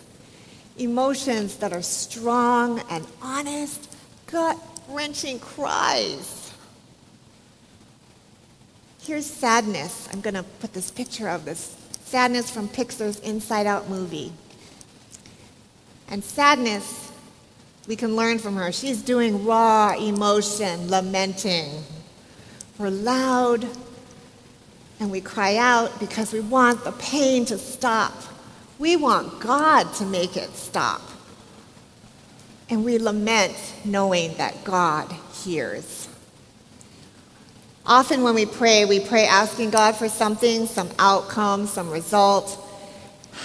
Emotions 0.77 1.57
that 1.57 1.74
are 1.74 1.81
strong 1.81 2.83
and 2.88 3.07
honest, 3.19 3.91
gut 4.27 4.59
wrenching 4.89 5.39
cries. 5.39 6.51
Here's 9.01 9.25
sadness. 9.25 10.08
I'm 10.12 10.22
going 10.22 10.34
to 10.36 10.43
put 10.43 10.74
this 10.74 10.91
picture 10.91 11.29
of 11.29 11.46
this 11.46 11.75
sadness 12.05 12.50
from 12.50 12.67
Pixar's 12.67 13.19
Inside 13.19 13.65
Out 13.65 13.89
movie. 13.89 14.31
And 16.10 16.24
sadness, 16.24 17.12
we 17.88 17.96
can 17.96 18.15
learn 18.15 18.39
from 18.39 18.55
her. 18.55 18.72
She's 18.72 19.01
doing 19.01 19.46
raw 19.46 19.96
emotion, 19.96 20.89
lamenting. 20.89 21.84
We're 22.77 22.89
loud 22.89 23.65
and 25.00 25.12
we 25.12 25.22
cry 25.22 25.55
out 25.58 26.00
because 26.00 26.34
we 26.34 26.39
want 26.39 26.84
the 26.84 26.91
pain 26.93 27.46
to 27.46 27.58
stop. 27.58 28.13
We 28.77 28.96
want 28.96 29.39
God 29.39 29.93
to 29.96 30.05
make 30.05 30.36
it 30.36 30.55
stop. 30.55 31.01
And 32.69 32.85
we 32.85 32.99
lament 32.99 33.55
knowing 33.83 34.35
that 34.35 34.63
God 34.63 35.13
hears. 35.43 36.07
Often 37.85 38.21
when 38.21 38.35
we 38.35 38.45
pray, 38.45 38.85
we 38.85 38.99
pray 38.99 39.25
asking 39.25 39.71
God 39.71 39.95
for 39.95 40.07
something, 40.09 40.67
some 40.67 40.89
outcome, 40.99 41.65
some 41.65 41.89
result. 41.89 42.63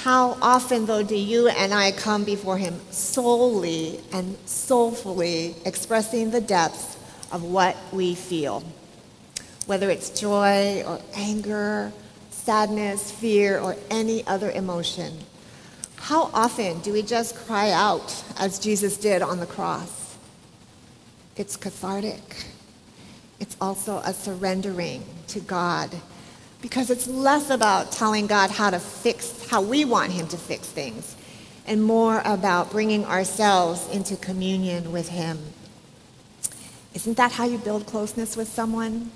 How 0.02 0.36
often, 0.42 0.84
though, 0.84 1.02
do 1.02 1.16
you 1.16 1.48
and 1.48 1.72
I 1.72 1.92
come 1.92 2.24
before 2.24 2.58
Him 2.58 2.78
solely 2.90 4.00
and 4.12 4.36
soulfully 4.44 5.54
expressing 5.64 6.30
the 6.30 6.42
depths 6.42 6.98
of 7.32 7.42
what 7.42 7.74
we 7.90 8.14
feel? 8.14 8.62
Whether 9.64 9.88
it's 9.88 10.10
joy 10.10 10.82
or 10.82 11.00
anger, 11.14 11.90
sadness, 12.30 13.10
fear, 13.10 13.58
or 13.58 13.76
any 13.90 14.26
other 14.26 14.50
emotion. 14.50 15.16
How 16.04 16.28
often 16.34 16.80
do 16.80 16.92
we 16.92 17.00
just 17.00 17.34
cry 17.34 17.70
out 17.70 18.22
as 18.38 18.58
Jesus 18.58 18.98
did 18.98 19.22
on 19.22 19.40
the 19.40 19.46
cross? 19.46 20.18
It's 21.34 21.56
cathartic. 21.56 22.44
It's 23.40 23.56
also 23.58 24.00
a 24.04 24.12
surrendering 24.12 25.02
to 25.28 25.40
God 25.40 25.88
because 26.60 26.90
it's 26.90 27.06
less 27.06 27.48
about 27.48 27.90
telling 27.90 28.26
God 28.26 28.50
how 28.50 28.68
to 28.68 28.78
fix, 28.80 29.48
how 29.48 29.62
we 29.62 29.86
want 29.86 30.12
Him 30.12 30.28
to 30.28 30.36
fix 30.36 30.68
things, 30.68 31.16
and 31.66 31.82
more 31.82 32.20
about 32.26 32.70
bringing 32.70 33.06
ourselves 33.06 33.88
into 33.90 34.14
communion 34.14 34.92
with 34.92 35.08
Him. 35.08 35.38
Isn't 36.92 37.16
that 37.16 37.32
how 37.32 37.46
you 37.46 37.56
build 37.56 37.86
closeness 37.86 38.36
with 38.36 38.48
someone? 38.48 39.10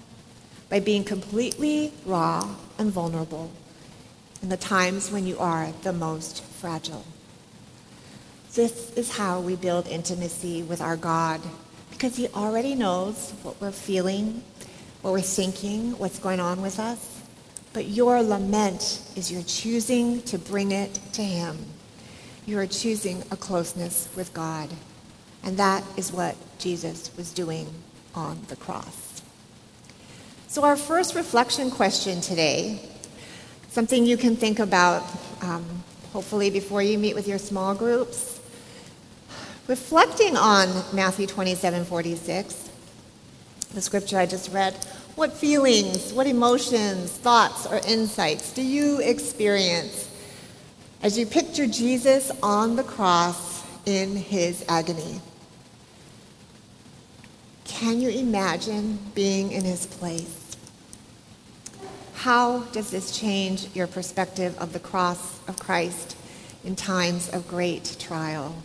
By 0.71 0.81
being 0.81 1.05
completely 1.05 1.93
raw 2.07 2.49
and 2.79 2.91
vulnerable 2.91 3.51
in 4.43 4.49
the 4.49 4.57
times 4.57 5.11
when 5.11 5.27
you 5.27 5.39
are 5.39 5.73
the 5.83 5.93
most 5.93 6.43
fragile. 6.45 7.05
This 8.55 8.93
is 8.95 9.17
how 9.17 9.41
we 9.41 9.57
build 9.57 9.87
intimacy 9.87 10.63
with 10.63 10.81
our 10.81 10.97
God 10.97 11.41
because 11.91 12.17
He 12.17 12.29
already 12.29 12.75
knows 12.75 13.33
what 13.43 13.61
we're 13.61 13.73
feeling, 13.73 14.43
what 15.03 15.13
we're 15.13 15.21
thinking, 15.21 15.99
what's 15.99 16.19
going 16.19 16.41
on 16.41 16.63
with 16.63 16.79
us. 16.79 17.23
But 17.73 17.87
your 17.87 18.23
lament 18.23 19.03
is 19.15 19.31
your 19.31 19.43
choosing 19.43 20.23
to 20.23 20.39
bring 20.39 20.73
it 20.73 20.95
to 21.13 21.23
Him. 21.23 21.59
You 22.47 22.59
are 22.59 22.67
choosing 22.67 23.23
a 23.31 23.37
closeness 23.37 24.09
with 24.17 24.33
God. 24.33 24.71
And 25.43 25.57
that 25.59 25.85
is 25.97 26.13
what 26.13 26.37
Jesus 26.59 27.15
was 27.17 27.33
doing 27.33 27.69
on 28.15 28.41
the 28.49 28.57
cross. 28.57 29.23
So, 30.49 30.65
our 30.65 30.77
first 30.77 31.15
reflection 31.15 31.71
question 31.71 32.21
today 32.21 32.81
something 33.69 34.05
you 34.05 34.17
can 34.17 34.37
think 34.37 34.59
about, 34.59 35.03
um, 35.43 35.65
hopefully, 36.13 36.51
before 36.51 36.83
you 36.83 36.99
meet 36.99 37.15
with 37.15 37.29
your 37.29 37.39
small 37.39 37.75
groups. 37.75 38.41
Reflecting 39.67 40.37
on 40.37 40.69
Matthew 40.95 41.27
27 41.27 41.85
46, 41.85 42.71
the 43.75 43.81
scripture 43.83 44.19
I 44.19 44.27
just 44.27 44.51
read, 44.53 44.75
What 45.15 45.33
feelings, 45.33 46.13
what 46.13 46.27
emotions, 46.27 47.13
thoughts, 47.13 47.67
or 47.67 47.81
insights 47.87 48.53
do 48.53 48.63
you 48.63 49.01
experience 49.01 50.09
as 51.03 51.19
you 51.19 51.27
picture 51.27 51.67
Jesus 51.67 52.31
on 52.43 52.77
the 52.77 52.83
cross 52.83 53.63
in 53.85 54.17
his 54.17 54.65
agony? 54.69 55.21
Can 57.65 58.01
you 58.01 58.09
imagine 58.09 58.99
being 59.15 59.53
in 59.53 59.65
his 59.65 59.87
place? 59.87 60.38
How 62.19 62.63
does 62.73 62.91
this 62.91 63.17
change 63.17 63.69
your 63.77 63.87
perspective 63.87 64.59
of 64.59 64.73
the 64.73 64.81
cross 64.81 65.39
of 65.47 65.57
Christ 65.57 66.17
in 66.65 66.75
times 66.75 67.29
of 67.29 67.47
great 67.47 67.95
trial? 68.01 68.57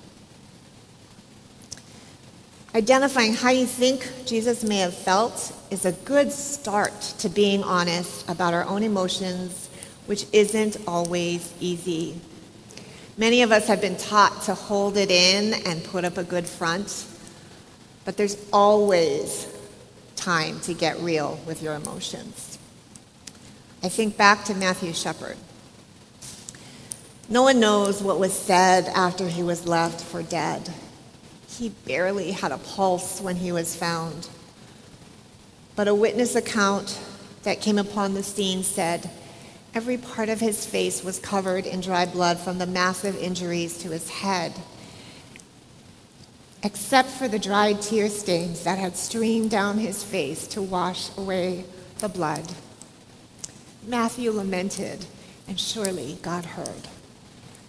Identifying 2.74 3.36
how 3.36 3.51
you 3.51 3.67
think 3.67 4.12
Jesus 4.25 4.63
may 4.63 4.77
have 4.77 4.95
felt 4.95 5.55
is 5.69 5.86
a 5.86 5.91
good 5.91 6.31
start 6.31 7.00
to 7.19 7.29
being 7.29 7.62
honest 7.62 8.27
about 8.27 8.55
our 8.55 8.65
own 8.65 8.81
emotions, 8.81 9.69
which 10.07 10.25
isn't 10.33 10.77
always 10.88 11.53
easy. 11.60 12.19
Many 13.17 13.43
of 13.43 13.51
us 13.51 13.67
have 13.67 13.81
been 13.81 13.98
taught 13.98 14.41
to 14.45 14.55
hold 14.55 14.98
it 14.98 15.12
in 15.12 15.53
and 15.67 15.83
put 15.83 16.05
up 16.05 16.17
a 16.17 16.24
good 16.24 16.48
front, 16.48 17.05
but 18.03 18.17
there's 18.17 18.48
always 18.51 19.48
time 20.15 20.60
to 20.62 20.74
get 20.74 21.00
real 21.01 21.39
with 21.45 21.62
your 21.62 21.75
emotions. 21.75 22.52
I 23.84 23.90
think 23.90 24.16
back 24.16 24.46
to 24.46 24.56
Matthew 24.56 24.94
Shepard. 24.94 25.36
No 27.28 27.44
one 27.44 27.60
knows 27.60 28.02
what 28.02 28.18
was 28.18 28.32
said 28.32 28.88
after 28.88 29.28
he 29.28 29.44
was 29.44 29.68
left 29.68 30.00
for 30.00 30.24
dead. 30.24 30.70
He 31.50 31.68
barely 31.68 32.32
had 32.32 32.54
a 32.54 32.58
pulse 32.60 33.20
when 33.20 33.36
he 33.36 33.52
was 33.52 33.75
found. 33.75 34.30
But 35.75 35.90
a 35.90 35.96
witness 35.96 36.34
account 36.34 36.98
that 37.44 37.60
came 37.60 37.78
upon 37.78 38.13
the 38.13 38.24
scene 38.24 38.63
said 38.63 39.10
every 39.75 39.98
part 39.98 40.30
of 40.30 40.40
his 40.40 40.66
face 40.66 41.04
was 41.04 41.20
covered 41.20 41.66
in 41.66 41.82
dry 41.82 42.06
blood 42.06 42.40
from 42.40 42.60
the 42.60 42.66
massive 42.66 43.18
injuries 43.18 43.78
to 43.80 43.90
his 43.90 44.10
head, 44.10 44.54
except 46.63 47.10
for 47.10 47.28
the 47.28 47.40
dried 47.40 47.82
tear 47.82 48.08
stains 48.08 48.63
that 48.63 48.78
had 48.78 48.96
streamed 48.96 49.52
down 49.52 49.78
his 49.78 50.06
face 50.06 50.48
to 50.48 50.62
wash 50.62 51.10
away 51.18 51.66
the 51.98 52.08
blood. 52.08 52.48
Matthew 53.86 54.32
lamented, 54.32 55.06
and 55.48 55.60
surely 55.60 56.18
God 56.22 56.46
heard. 56.46 56.88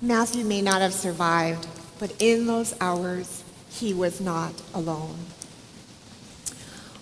Matthew 0.00 0.44
may 0.44 0.62
not 0.62 0.80
have 0.80 0.94
survived, 0.94 1.66
but 1.98 2.14
in 2.20 2.46
those 2.46 2.74
hours, 2.80 3.42
he 3.68 3.92
was 3.92 4.20
not 4.20 4.62
alone. 4.72 5.16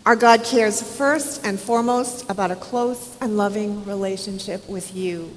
Our 0.07 0.16
God 0.16 0.45
cares 0.45 0.83
first 0.83 1.47
and 1.47 1.61
foremost 1.61 2.28
about 2.31 2.50
a 2.50 2.57
close 2.57 3.16
and 3.21 3.37
loving 3.37 3.85
relationship 3.85 4.69
with 4.69 4.95
you. 4.97 5.37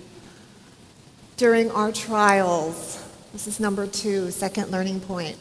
During 1.38 1.70
our 1.72 1.92
trials, 1.92 3.04
this 3.34 3.46
is 3.46 3.60
number 3.60 3.86
two, 3.86 4.32
second 4.32 4.72
learning 4.72 5.02
point. 5.02 5.38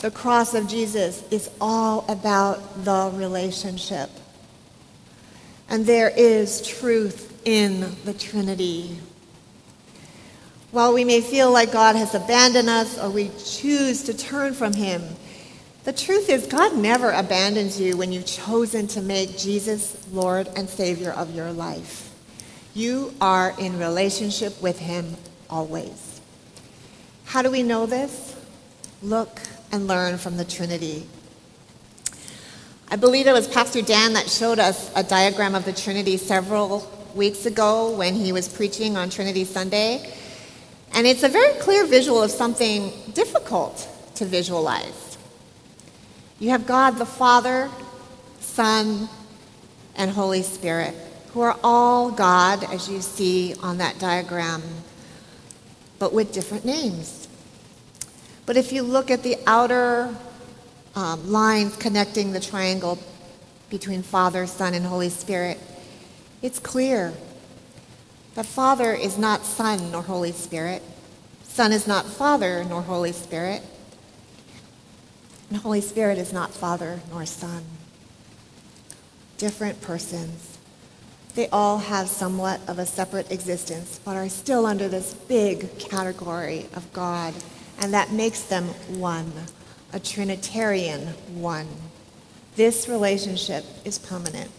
The 0.00 0.10
cross 0.10 0.54
of 0.54 0.66
Jesus 0.66 1.22
is 1.30 1.50
all 1.60 2.06
about 2.08 2.84
the 2.84 3.10
relationship. 3.14 4.08
And 5.68 5.84
there 5.84 6.08
is 6.08 6.66
truth 6.66 7.29
in 7.44 7.96
the 8.04 8.14
Trinity. 8.14 8.98
While 10.70 10.94
we 10.94 11.04
may 11.04 11.20
feel 11.20 11.50
like 11.50 11.72
God 11.72 11.96
has 11.96 12.14
abandoned 12.14 12.68
us 12.68 12.98
or 12.98 13.10
we 13.10 13.30
choose 13.44 14.04
to 14.04 14.14
turn 14.14 14.54
from 14.54 14.72
Him, 14.72 15.02
the 15.82 15.92
truth 15.92 16.28
is, 16.28 16.46
God 16.46 16.76
never 16.76 17.10
abandons 17.10 17.80
you 17.80 17.96
when 17.96 18.12
you've 18.12 18.26
chosen 18.26 18.86
to 18.88 19.00
make 19.00 19.38
Jesus 19.38 20.06
Lord 20.12 20.48
and 20.54 20.68
Savior 20.68 21.10
of 21.10 21.34
your 21.34 21.52
life. 21.52 22.14
You 22.74 23.14
are 23.20 23.54
in 23.58 23.78
relationship 23.78 24.60
with 24.62 24.78
Him 24.78 25.16
always. 25.48 26.20
How 27.24 27.42
do 27.42 27.50
we 27.50 27.62
know 27.62 27.86
this? 27.86 28.36
Look 29.02 29.40
and 29.72 29.86
learn 29.86 30.18
from 30.18 30.36
the 30.36 30.44
Trinity. 30.44 31.06
I 32.90 32.96
believe 32.96 33.26
it 33.26 33.32
was 33.32 33.48
Pastor 33.48 33.82
Dan 33.82 34.12
that 34.12 34.28
showed 34.28 34.58
us 34.58 34.90
a 34.94 35.02
diagram 35.02 35.54
of 35.54 35.64
the 35.64 35.72
Trinity 35.72 36.16
several 36.16 36.80
weeks 37.14 37.46
ago 37.46 37.96
when 37.96 38.14
he 38.14 38.32
was 38.32 38.48
preaching 38.48 38.96
on 38.96 39.10
Trinity 39.10 39.44
Sunday. 39.44 40.12
And 40.92 41.06
it's 41.06 41.22
a 41.22 41.28
very 41.28 41.52
clear 41.60 41.86
visual 41.86 42.22
of 42.22 42.30
something 42.30 42.92
difficult 43.14 43.88
to 44.16 44.24
visualize. 44.24 45.18
You 46.38 46.50
have 46.50 46.66
God 46.66 46.92
the 46.92 47.06
Father, 47.06 47.70
Son, 48.40 49.08
and 49.94 50.10
Holy 50.10 50.42
Spirit, 50.42 50.94
who 51.32 51.42
are 51.42 51.56
all 51.62 52.10
God, 52.10 52.64
as 52.64 52.88
you 52.88 53.00
see 53.00 53.54
on 53.62 53.78
that 53.78 53.98
diagram, 53.98 54.62
but 55.98 56.12
with 56.12 56.32
different 56.32 56.64
names. 56.64 57.28
But 58.46 58.56
if 58.56 58.72
you 58.72 58.82
look 58.82 59.10
at 59.10 59.22
the 59.22 59.36
outer 59.46 60.14
um, 60.96 61.30
lines 61.30 61.76
connecting 61.76 62.32
the 62.32 62.40
triangle 62.40 62.98
between 63.68 64.02
Father, 64.02 64.46
Son, 64.46 64.74
and 64.74 64.84
Holy 64.84 65.08
Spirit, 65.08 65.58
it's 66.42 66.58
clear 66.58 67.12
that 68.34 68.46
Father 68.46 68.92
is 68.92 69.18
not 69.18 69.44
Son 69.44 69.90
nor 69.90 70.02
Holy 70.02 70.32
Spirit. 70.32 70.82
Son 71.42 71.72
is 71.72 71.86
not 71.86 72.06
Father 72.06 72.64
nor 72.64 72.82
Holy 72.82 73.12
Spirit. 73.12 73.62
And 75.48 75.58
Holy 75.58 75.80
Spirit 75.80 76.16
is 76.16 76.32
not 76.32 76.52
Father 76.52 77.00
nor 77.10 77.26
Son. 77.26 77.64
Different 79.36 79.80
persons. 79.80 80.58
They 81.34 81.48
all 81.48 81.78
have 81.78 82.08
somewhat 82.08 82.60
of 82.68 82.78
a 82.78 82.86
separate 82.86 83.30
existence, 83.30 84.00
but 84.04 84.16
are 84.16 84.28
still 84.28 84.66
under 84.66 84.88
this 84.88 85.14
big 85.14 85.78
category 85.78 86.66
of 86.74 86.92
God, 86.92 87.34
and 87.80 87.94
that 87.94 88.12
makes 88.12 88.42
them 88.42 88.64
one, 88.98 89.32
a 89.92 90.00
Trinitarian 90.00 91.08
one. 91.34 91.68
This 92.56 92.88
relationship 92.88 93.64
is 93.84 93.98
permanent. 93.98 94.50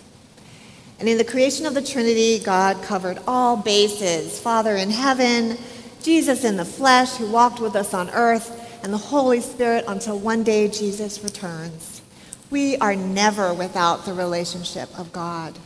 And 1.02 1.10
in 1.10 1.18
the 1.18 1.24
creation 1.24 1.66
of 1.66 1.74
the 1.74 1.82
Trinity, 1.82 2.38
God 2.38 2.84
covered 2.84 3.18
all 3.26 3.58
bases 3.58 4.40
Father 4.40 4.76
in 4.76 4.92
heaven, 4.92 5.58
Jesus 6.04 6.44
in 6.44 6.58
the 6.58 6.64
flesh, 6.64 7.16
who 7.16 7.26
walked 7.32 7.60
with 7.60 7.76
us 7.76 7.96
on 7.96 8.12
earth, 8.12 8.56
and 8.84 8.94
the 8.94 9.00
Holy 9.00 9.42
Spirit 9.42 9.86
until 9.88 10.20
one 10.20 10.44
day 10.44 10.68
Jesus 10.68 11.24
returns. 11.24 12.04
We 12.52 12.78
are 12.78 12.96
never 12.96 13.52
without 13.52 14.06
the 14.06 14.14
relationship 14.14 14.96
of 15.00 15.12
God. 15.12 15.58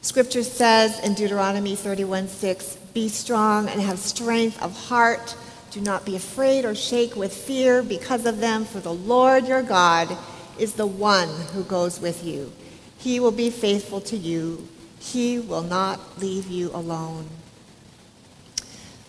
Scripture 0.00 0.42
says 0.42 0.98
in 0.98 1.14
Deuteronomy 1.14 1.76
31 1.76 2.26
6, 2.26 2.74
Be 2.94 3.08
strong 3.08 3.68
and 3.68 3.80
have 3.80 4.00
strength 4.00 4.60
of 4.60 4.88
heart. 4.88 5.36
Do 5.70 5.80
not 5.80 6.04
be 6.04 6.16
afraid 6.16 6.64
or 6.64 6.74
shake 6.74 7.14
with 7.14 7.32
fear 7.32 7.84
because 7.84 8.26
of 8.26 8.40
them, 8.40 8.64
for 8.64 8.80
the 8.80 8.92
Lord 8.92 9.46
your 9.46 9.62
God 9.62 10.18
is 10.58 10.74
the 10.74 10.88
one 10.88 11.28
who 11.52 11.62
goes 11.62 12.00
with 12.00 12.24
you. 12.24 12.50
He 12.98 13.20
will 13.20 13.32
be 13.32 13.50
faithful 13.50 14.00
to 14.02 14.16
you. 14.16 14.68
He 14.98 15.38
will 15.38 15.62
not 15.62 16.18
leave 16.18 16.48
you 16.48 16.70
alone. 16.74 17.28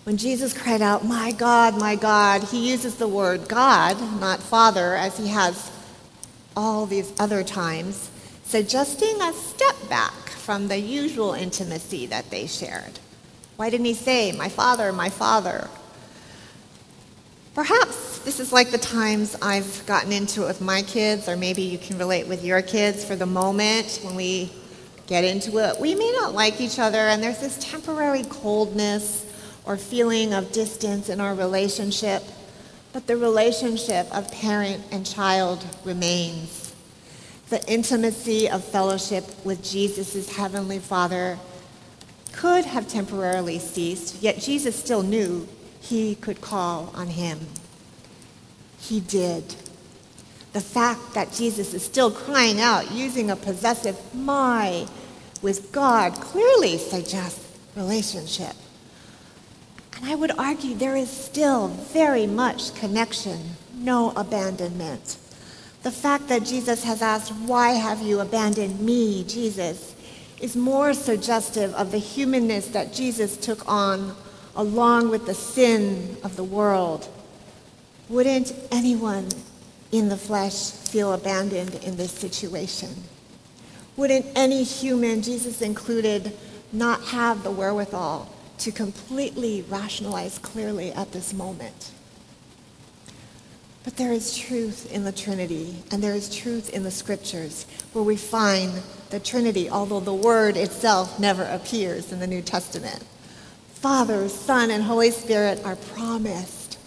When 0.03 0.17
Jesus 0.17 0.53
cried 0.53 0.81
out, 0.81 1.05
My 1.05 1.31
God, 1.31 1.77
my 1.77 1.95
God, 1.95 2.43
he 2.43 2.69
uses 2.69 2.95
the 2.95 3.07
word 3.07 3.47
God, 3.47 3.99
not 4.19 4.41
Father, 4.41 4.95
as 4.95 5.17
he 5.17 5.27
has 5.27 5.71
all 6.55 6.85
these 6.85 7.13
other 7.19 7.43
times, 7.43 8.09
suggesting 8.43 9.21
a 9.21 9.33
step 9.33 9.75
back 9.89 10.13
from 10.29 10.67
the 10.67 10.79
usual 10.79 11.33
intimacy 11.33 12.05
that 12.07 12.29
they 12.31 12.47
shared. 12.47 12.99
Why 13.57 13.69
didn't 13.69 13.85
he 13.85 13.93
say, 13.93 14.31
My 14.31 14.49
Father, 14.49 14.91
my 14.93 15.09
Father? 15.09 15.69
Perhaps 17.55 18.19
this 18.19 18.39
is 18.39 18.53
like 18.53 18.69
the 18.69 18.77
times 18.77 19.35
I've 19.41 19.83
gotten 19.85 20.11
into 20.11 20.43
it 20.43 20.47
with 20.47 20.61
my 20.61 20.83
kids, 20.83 21.27
or 21.27 21.35
maybe 21.35 21.63
you 21.63 21.77
can 21.77 21.97
relate 21.97 22.27
with 22.27 22.43
your 22.43 22.61
kids 22.61 23.03
for 23.03 23.15
the 23.15 23.25
moment 23.25 23.99
when 24.03 24.15
we 24.15 24.51
get 25.07 25.23
into 25.23 25.57
it. 25.57 25.79
We 25.79 25.95
may 25.95 26.11
not 26.11 26.33
like 26.33 26.61
each 26.61 26.77
other, 26.77 26.99
and 26.99 27.23
there's 27.23 27.39
this 27.39 27.57
temporary 27.59 28.23
coldness 28.23 29.25
or 29.65 29.77
feeling 29.77 30.33
of 30.33 30.51
distance 30.51 31.09
in 31.09 31.19
our 31.19 31.33
relationship, 31.33 32.23
but 32.93 33.07
the 33.07 33.17
relationship 33.17 34.05
of 34.15 34.31
parent 34.31 34.83
and 34.91 35.05
child 35.05 35.65
remains. 35.83 36.73
The 37.49 37.67
intimacy 37.67 38.47
of 38.47 38.63
fellowship 38.63 39.25
with 39.43 39.63
Jesus' 39.63 40.35
Heavenly 40.35 40.77
Father 40.77 41.39
could 42.31 42.65
have 42.65 42.87
temporarily 42.87 43.57
ceased, 43.57 44.21
yet 44.21 44.37
Jesus 44.37 44.75
still 44.75 45.01
knew 45.01 45.47
he 45.81 46.15
could 46.15 46.41
call 46.41 46.91
on 46.95 47.07
him. 47.07 47.39
He 48.79 48.99
did. 48.99 49.55
The 50.53 50.61
fact 50.61 51.13
that 51.13 51.31
Jesus 51.31 51.73
is 51.73 51.83
still 51.83 52.11
crying 52.11 52.59
out 52.59 52.91
using 52.91 53.29
a 53.29 53.35
possessive 53.35 53.97
my 54.15 54.87
with 55.41 55.71
God 55.71 56.13
clearly 56.13 56.77
suggests 56.77 57.57
relationship. 57.75 58.55
And 59.95 60.09
I 60.09 60.15
would 60.15 60.31
argue 60.37 60.75
there 60.75 60.95
is 60.95 61.09
still 61.09 61.67
very 61.67 62.25
much 62.25 62.73
connection, 62.75 63.37
no 63.75 64.11
abandonment. 64.15 65.17
The 65.83 65.91
fact 65.91 66.27
that 66.27 66.43
Jesus 66.43 66.83
has 66.83 67.01
asked, 67.01 67.31
Why 67.31 67.71
have 67.71 68.01
you 68.01 68.19
abandoned 68.19 68.79
me, 68.79 69.23
Jesus, 69.25 69.95
is 70.41 70.55
more 70.55 70.93
suggestive 70.93 71.73
of 71.75 71.91
the 71.91 71.97
humanness 71.97 72.67
that 72.69 72.93
Jesus 72.93 73.37
took 73.37 73.67
on 73.67 74.15
along 74.55 75.09
with 75.09 75.25
the 75.25 75.33
sin 75.33 76.17
of 76.23 76.35
the 76.35 76.43
world. 76.43 77.07
Wouldn't 78.09 78.53
anyone 78.71 79.29
in 79.91 80.09
the 80.09 80.17
flesh 80.17 80.71
feel 80.71 81.13
abandoned 81.13 81.75
in 81.75 81.97
this 81.97 82.11
situation? 82.11 82.89
Wouldn't 83.95 84.25
any 84.35 84.63
human, 84.63 85.21
Jesus 85.21 85.61
included, 85.61 86.31
not 86.71 87.01
have 87.05 87.43
the 87.43 87.51
wherewithal 87.51 88.33
to 88.59 88.71
completely 88.71 89.63
rationalize 89.69 90.37
clearly 90.37 90.91
at 90.91 91.11
this 91.11 91.33
moment? 91.33 91.91
But 93.83 93.97
there 93.97 94.11
is 94.11 94.37
truth 94.37 94.91
in 94.91 95.03
the 95.03 95.11
Trinity, 95.11 95.75
and 95.91 96.03
there 96.03 96.13
is 96.13 96.33
truth 96.33 96.69
in 96.69 96.83
the 96.83 96.91
Scriptures, 96.91 97.65
where 97.93 98.03
we 98.03 98.17
find 98.17 98.81
the 99.09 99.19
Trinity, 99.19 99.69
although 99.69 99.99
the 99.99 100.13
Word 100.13 100.57
itself 100.57 101.19
never 101.19 101.43
appears 101.43 102.11
in 102.11 102.19
the 102.19 102.27
New 102.27 102.41
Testament. 102.41 103.03
Father, 103.79 104.27
Son, 104.27 104.71
and 104.71 104.83
Holy 104.83 105.09
Spirit 105.09 105.63
are 105.63 105.77
promised. 105.77 106.77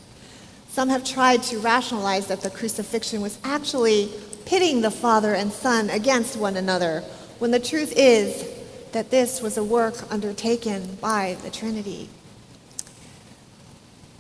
Some 0.69 0.91
have 0.91 1.03
tried 1.03 1.43
to 1.45 1.59
rationalize 1.59 2.27
that 2.27 2.43
the 2.43 2.51
crucifixion 2.51 3.23
was 3.23 3.39
actually 3.43 4.13
pitting 4.45 4.83
the 4.83 4.91
Father 4.91 5.33
and 5.33 5.51
Son 5.51 5.89
against 5.89 6.37
one 6.37 6.55
another, 6.55 7.01
when 7.39 7.51
the 7.51 7.59
truth 7.59 7.95
is 7.97 8.47
that 8.93 9.11
this 9.11 9.41
was 9.41 9.57
a 9.57 9.65
work 9.65 10.13
undertaken 10.13 10.99
by 11.01 11.39
the 11.43 11.49
Trinity. 11.49 12.11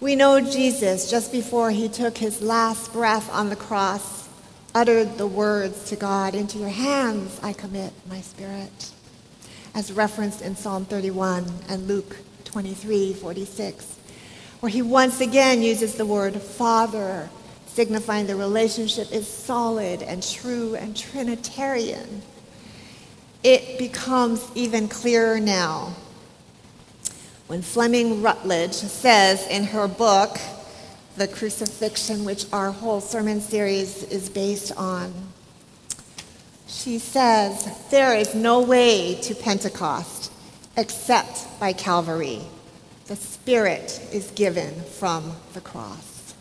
We 0.00 0.16
know 0.16 0.40
Jesus, 0.40 1.10
just 1.10 1.30
before 1.30 1.72
he 1.72 1.90
took 1.90 2.16
his 2.16 2.40
last 2.40 2.90
breath 2.94 3.30
on 3.34 3.50
the 3.50 3.56
cross, 3.56 4.30
uttered 4.74 5.18
the 5.18 5.26
words 5.26 5.90
to 5.90 5.96
God, 5.96 6.34
Into 6.34 6.56
your 6.56 6.70
hands 6.70 7.38
I 7.42 7.52
commit 7.52 7.92
my 8.08 8.22
spirit, 8.22 8.92
as 9.74 9.92
referenced 9.92 10.40
in 10.40 10.56
Psalm 10.56 10.86
31 10.86 11.44
and 11.68 11.86
Luke 11.86 12.16
23 12.52 13.14
46, 13.14 13.98
where 14.60 14.70
he 14.70 14.82
once 14.82 15.20
again 15.20 15.62
uses 15.62 15.94
the 15.94 16.06
word 16.06 16.40
Father, 16.40 17.30
signifying 17.66 18.26
the 18.26 18.36
relationship 18.36 19.10
is 19.10 19.26
solid 19.26 20.02
and 20.02 20.22
true 20.22 20.74
and 20.74 20.94
Trinitarian. 20.94 22.22
It 23.42 23.78
becomes 23.78 24.46
even 24.54 24.86
clearer 24.86 25.40
now 25.40 25.94
when 27.46 27.60
Fleming 27.62 28.22
Rutledge 28.22 28.72
says 28.72 29.46
in 29.48 29.64
her 29.64 29.88
book, 29.88 30.38
The 31.16 31.28
Crucifixion, 31.28 32.24
which 32.24 32.44
our 32.52 32.70
whole 32.70 33.00
sermon 33.00 33.40
series 33.40 34.04
is 34.04 34.28
based 34.28 34.72
on, 34.76 35.12
she 36.66 36.98
says, 36.98 37.68
There 37.90 38.14
is 38.14 38.34
no 38.34 38.60
way 38.60 39.18
to 39.22 39.34
Pentecost 39.34 40.21
except 40.76 41.46
by 41.60 41.72
Calvary. 41.72 42.40
The 43.06 43.16
Spirit 43.16 44.00
is 44.12 44.30
given 44.30 44.74
from 44.82 45.36
the 45.54 45.60
cross. 45.60 46.34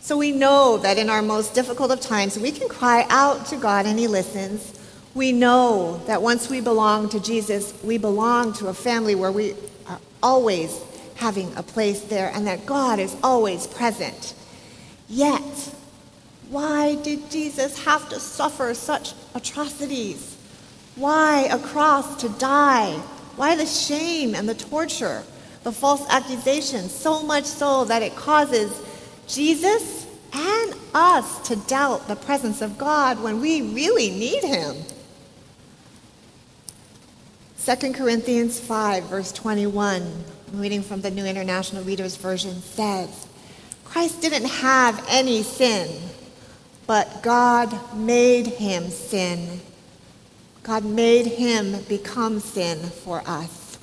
So 0.00 0.16
we 0.16 0.32
know 0.32 0.78
that 0.78 0.98
in 0.98 1.10
our 1.10 1.22
most 1.22 1.54
difficult 1.54 1.92
of 1.92 2.00
times, 2.00 2.38
we 2.38 2.50
can 2.50 2.68
cry 2.68 3.06
out 3.10 3.46
to 3.46 3.56
God 3.56 3.86
and 3.86 3.98
He 3.98 4.08
listens. 4.08 4.78
We 5.14 5.30
know 5.30 6.02
that 6.06 6.22
once 6.22 6.48
we 6.48 6.60
belong 6.60 7.08
to 7.10 7.20
Jesus, 7.20 7.74
we 7.84 7.98
belong 7.98 8.52
to 8.54 8.68
a 8.68 8.74
family 8.74 9.14
where 9.14 9.30
we 9.30 9.54
are 9.86 10.00
always 10.22 10.80
having 11.16 11.54
a 11.56 11.62
place 11.62 12.00
there 12.00 12.32
and 12.34 12.46
that 12.46 12.64
God 12.64 12.98
is 12.98 13.14
always 13.22 13.66
present. 13.66 14.34
Yet, 15.08 15.74
why 16.48 16.96
did 16.96 17.30
Jesus 17.30 17.84
have 17.84 18.08
to 18.08 18.18
suffer 18.18 18.72
such 18.74 19.12
atrocities? 19.34 20.36
Why 21.00 21.48
a 21.50 21.58
cross 21.58 22.20
to 22.20 22.28
die? 22.28 22.92
Why 23.36 23.56
the 23.56 23.64
shame 23.64 24.34
and 24.34 24.46
the 24.46 24.54
torture, 24.54 25.22
the 25.62 25.72
false 25.72 26.06
accusations, 26.10 26.92
so 26.92 27.22
much 27.22 27.46
so 27.46 27.86
that 27.86 28.02
it 28.02 28.14
causes 28.16 28.70
Jesus 29.26 30.06
and 30.34 30.74
us 30.92 31.48
to 31.48 31.56
doubt 31.56 32.06
the 32.06 32.16
presence 32.16 32.60
of 32.60 32.76
God 32.76 33.22
when 33.22 33.40
we 33.40 33.62
really 33.72 34.10
need 34.10 34.44
Him? 34.44 34.76
2 37.64 37.94
Corinthians 37.94 38.60
5, 38.60 39.04
verse 39.04 39.32
21, 39.32 40.06
reading 40.52 40.82
from 40.82 41.00
the 41.00 41.10
New 41.10 41.24
International 41.24 41.82
Reader's 41.82 42.16
Version, 42.16 42.60
says, 42.60 43.26
Christ 43.86 44.20
didn't 44.20 44.50
have 44.50 45.02
any 45.08 45.42
sin, 45.44 45.90
but 46.86 47.22
God 47.22 47.96
made 47.96 48.46
him 48.46 48.90
sin 48.90 49.60
God 50.62 50.84
made 50.84 51.26
him 51.26 51.82
become 51.88 52.38
sin 52.40 52.78
for 52.78 53.22
us 53.26 53.78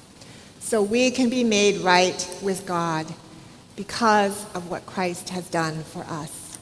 so 0.60 0.82
we 0.82 1.10
can 1.12 1.30
be 1.30 1.44
made 1.44 1.82
right 1.82 2.38
with 2.42 2.66
God 2.66 3.08
because 3.76 4.46
of 4.54 4.70
what 4.70 4.86
Christ 4.86 5.30
has 5.30 5.50
done 5.50 5.84
for 5.84 6.04
us. 6.04 6.60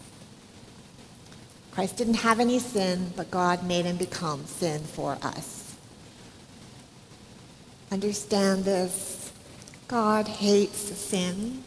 Christ 1.71 1.97
didn't 1.97 2.15
have 2.15 2.39
any 2.39 2.59
sin, 2.59 3.11
but 3.17 3.29
God 3.29 3.65
made 3.65 3.85
him 3.85 3.97
become 3.97 4.45
sin 4.45 4.81
for 4.81 5.17
us. 5.21 5.75
Understand 7.91 8.63
this. 8.63 9.31
God 9.87 10.27
hates 10.27 10.77
sin, 10.77 11.63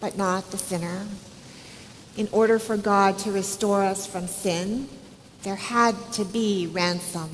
but 0.00 0.16
not 0.16 0.50
the 0.50 0.58
sinner. 0.58 1.06
In 2.16 2.28
order 2.32 2.58
for 2.58 2.76
God 2.76 3.18
to 3.20 3.30
restore 3.30 3.84
us 3.84 4.06
from 4.06 4.26
sin, 4.26 4.88
there 5.42 5.56
had 5.56 5.94
to 6.14 6.24
be 6.24 6.66
ransom 6.66 7.30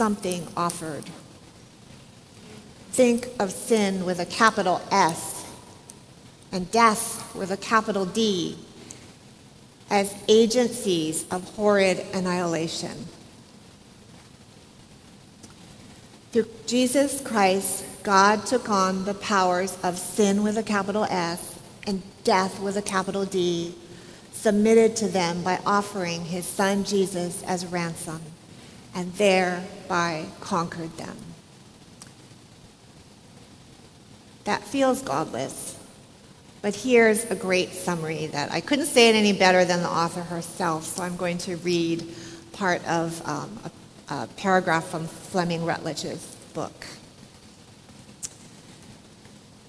something 0.00 0.48
offered. 0.56 1.04
Think 2.90 3.28
of 3.38 3.52
sin 3.52 4.06
with 4.06 4.18
a 4.18 4.24
capital 4.24 4.80
S 4.90 5.44
and 6.50 6.70
death 6.70 7.34
with 7.34 7.50
a 7.50 7.58
capital 7.58 8.06
D 8.06 8.56
as 9.90 10.14
agencies 10.26 11.26
of 11.30 11.44
horrid 11.54 11.98
annihilation. 12.14 13.08
Through 16.32 16.48
Jesus 16.66 17.20
Christ, 17.20 17.84
God 18.02 18.46
took 18.46 18.70
on 18.70 19.04
the 19.04 19.12
powers 19.12 19.76
of 19.82 19.98
sin 19.98 20.42
with 20.42 20.56
a 20.56 20.62
capital 20.62 21.04
S 21.10 21.58
and 21.86 22.00
death 22.24 22.58
with 22.58 22.78
a 22.78 22.82
capital 22.96 23.26
D, 23.26 23.74
submitted 24.32 24.96
to 24.96 25.08
them 25.08 25.42
by 25.42 25.60
offering 25.66 26.24
his 26.24 26.46
son 26.46 26.84
Jesus 26.84 27.42
as 27.42 27.66
ransom 27.66 28.22
and 28.94 29.12
thereby 29.14 30.26
conquered 30.40 30.96
them. 30.96 31.16
That 34.44 34.62
feels 34.64 35.02
godless. 35.02 35.78
But 36.62 36.74
here's 36.74 37.24
a 37.30 37.34
great 37.34 37.72
summary 37.72 38.26
that 38.26 38.52
I 38.52 38.60
couldn't 38.60 38.86
say 38.86 39.08
it 39.08 39.14
any 39.14 39.32
better 39.32 39.64
than 39.64 39.82
the 39.82 39.88
author 39.88 40.22
herself, 40.22 40.84
so 40.84 41.02
I'm 41.02 41.16
going 41.16 41.38
to 41.38 41.56
read 41.58 42.04
part 42.52 42.86
of 42.86 43.26
um, 43.26 43.58
a, 44.10 44.14
a 44.14 44.26
paragraph 44.36 44.86
from 44.88 45.06
Fleming 45.06 45.64
Rutledge's 45.64 46.36
book. 46.52 46.86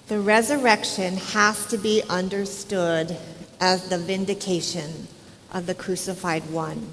The 0.08 0.20
resurrection 0.20 1.16
has 1.16 1.66
to 1.68 1.78
be 1.78 2.04
understood 2.10 3.16
as 3.62 3.88
the 3.88 3.98
vindication 3.98 5.08
of 5.54 5.68
the 5.68 5.76
crucified 5.76 6.50
one 6.50 6.86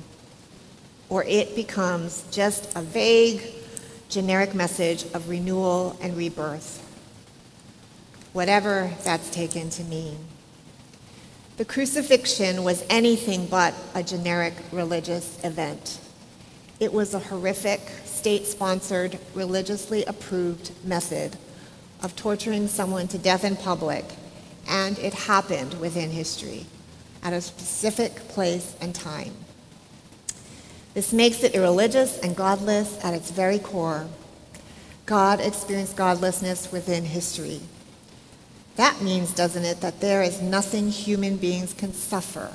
or 1.09 1.25
it 1.25 1.55
becomes 1.55 2.25
just 2.31 2.77
a 2.77 2.83
vague, 2.83 3.42
generic 4.09 4.55
message 4.55 5.05
of 5.14 5.29
renewal 5.29 5.97
and 6.01 6.16
rebirth, 6.16 6.85
whatever 8.33 8.90
that's 9.05 9.31
taken 9.31 9.71
to 9.71 9.85
mean. 9.85 10.18
The 11.57 11.64
crucifixion 11.64 12.62
was 12.62 12.85
anything 12.88 13.47
but 13.47 13.75
a 13.94 14.03
generic 14.03 14.55
religious 14.71 15.42
event. 15.44 15.99
It 16.79 16.92
was 16.92 17.14
a 17.14 17.18
horrific, 17.18 17.81
state 18.05 18.47
sponsored, 18.47 19.18
religiously 19.35 20.05
approved 20.05 20.71
method 20.85 21.37
of 22.03 22.14
torturing 22.14 22.68
someone 22.68 23.09
to 23.09 23.18
death 23.18 23.44
in 23.44 23.57
public, 23.57 24.05
and 24.68 24.99
it 25.01 25.14
happened 25.14 25.75
within 25.81 26.11
history 26.11 26.66
at 27.25 27.33
a 27.33 27.40
specific 27.40 28.14
place 28.29 28.77
and 28.81 28.94
time. 28.94 29.35
This 30.94 31.12
makes 31.12 31.42
it 31.42 31.55
irreligious 31.55 32.18
and 32.18 32.37
godless 32.37 33.03
at 33.05 33.14
its 33.14 33.31
very 33.31 33.59
core. 33.59 34.07
God 35.07 35.40
experienced 35.40 35.96
godlessness 35.96 36.70
within 36.72 37.05
history. 37.05 37.61
That 38.77 39.01
means, 39.03 39.33
doesn't 39.33 39.64
it, 39.64 39.81
that 39.81 40.01
there 40.01 40.22
is 40.22 40.40
nothing 40.40 40.90
human 40.90 41.37
beings 41.37 41.72
can 41.72 41.92
suffer 41.92 42.53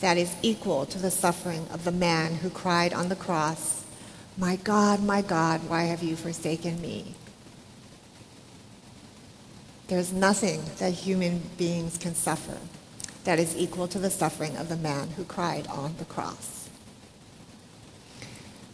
that 0.00 0.16
is 0.16 0.34
equal 0.42 0.86
to 0.86 0.98
the 0.98 1.10
suffering 1.10 1.66
of 1.72 1.84
the 1.84 1.92
man 1.92 2.36
who 2.36 2.50
cried 2.50 2.92
on 2.92 3.08
the 3.08 3.16
cross, 3.16 3.84
My 4.36 4.56
God, 4.56 5.02
my 5.02 5.20
God, 5.20 5.68
why 5.68 5.84
have 5.84 6.02
you 6.02 6.16
forsaken 6.16 6.80
me? 6.80 7.14
There's 9.88 10.12
nothing 10.12 10.62
that 10.78 10.92
human 10.92 11.42
beings 11.56 11.98
can 11.98 12.14
suffer 12.14 12.58
that 13.24 13.38
is 13.38 13.56
equal 13.56 13.88
to 13.88 13.98
the 13.98 14.10
suffering 14.10 14.56
of 14.56 14.68
the 14.68 14.76
man 14.76 15.08
who 15.16 15.24
cried 15.24 15.66
on 15.66 15.96
the 15.98 16.04
cross. 16.04 16.57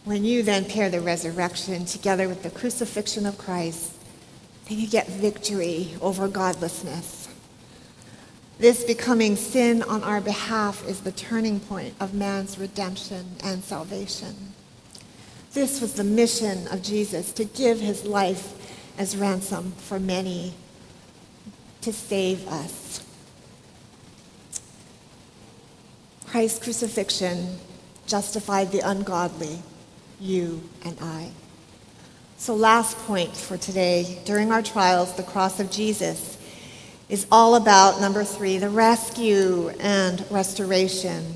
When 0.05 0.23
you 0.23 0.43
then 0.43 0.65
pair 0.65 0.89
the 0.89 1.01
resurrection 1.01 1.85
together 1.85 2.27
with 2.27 2.43
the 2.43 2.51
crucifixion 2.51 3.25
of 3.25 3.39
Christ, 3.39 3.91
then 4.69 4.77
you 4.77 4.87
get 4.87 5.07
victory 5.07 5.95
over 5.99 6.27
godlessness. 6.27 7.27
This 8.59 8.83
becoming 8.83 9.35
sin 9.35 9.81
on 9.81 10.03
our 10.03 10.21
behalf 10.21 10.87
is 10.87 11.01
the 11.01 11.11
turning 11.11 11.59
point 11.59 11.95
of 11.99 12.13
man's 12.13 12.59
redemption 12.59 13.35
and 13.43 13.63
salvation. 13.63 14.53
This 15.53 15.81
was 15.81 15.93
the 15.95 16.03
mission 16.03 16.67
of 16.67 16.83
Jesus 16.83 17.31
to 17.33 17.43
give 17.43 17.79
his 17.79 18.05
life 18.05 18.53
as 18.99 19.17
ransom 19.17 19.71
for 19.71 19.99
many, 19.99 20.53
to 21.81 21.91
save 21.91 22.47
us. 22.47 23.03
Christ's 26.27 26.63
crucifixion 26.63 27.57
justified 28.05 28.71
the 28.71 28.87
ungodly, 28.87 29.63
you 30.25 30.61
and 30.83 30.97
I. 31.01 31.31
So, 32.37 32.55
last 32.55 32.97
point 32.99 33.35
for 33.35 33.57
today. 33.57 34.19
During 34.25 34.51
our 34.51 34.61
trials, 34.61 35.13
the 35.13 35.23
cross 35.23 35.59
of 35.59 35.71
Jesus 35.71 36.37
is 37.07 37.27
all 37.31 37.55
about, 37.55 38.01
number 38.01 38.23
three, 38.23 38.57
the 38.57 38.69
rescue 38.69 39.69
and 39.79 40.25
restoration. 40.29 41.35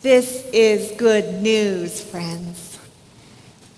This 0.00 0.46
is 0.52 0.96
good 0.96 1.42
news, 1.42 2.00
friends. 2.00 2.78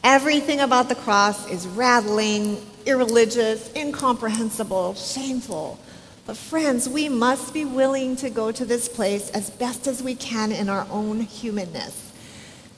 Everything 0.05 0.61
about 0.61 0.89
the 0.89 0.95
cross 0.95 1.51
is 1.51 1.67
rattling, 1.67 2.59
irreligious, 2.87 3.71
incomprehensible, 3.75 4.95
shameful. 4.95 5.79
But, 6.27 6.37
friends, 6.37 6.89
we 6.89 7.09
must 7.09 7.53
be 7.53 7.65
willing 7.65 8.17
to 8.17 8.31
go 8.31 8.53
to 8.53 8.65
this 8.65 8.89
place 8.89 9.31
as 9.31 9.51
best 9.51 9.87
as 9.87 10.03
we 10.03 10.15
can 10.15 10.53
in 10.53 10.69
our 10.69 10.87
own 10.91 11.21
humanness, 11.21 12.02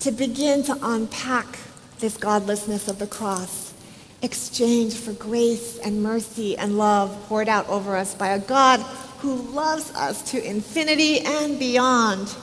to 0.05 0.12
begin 0.12 0.62
to 0.62 0.77
unpack 0.83 1.47
this 1.99 2.19
godlessness 2.19 2.88
of 2.88 2.99
the 2.99 3.07
cross, 3.07 3.73
exchanged 4.21 4.99
for 4.99 5.14
grace 5.14 5.79
and 5.79 6.03
mercy 6.03 6.59
and 6.59 6.77
love 6.77 7.11
poured 7.27 7.49
out 7.49 7.67
over 7.71 7.97
us 7.97 8.14
by 8.14 8.29
a 8.29 8.38
God 8.38 8.81
who 9.21 9.35
loves 9.35 9.90
us 9.95 10.21
to 10.31 10.47
infinity 10.47 11.21
and 11.21 11.59
beyond. 11.59 12.37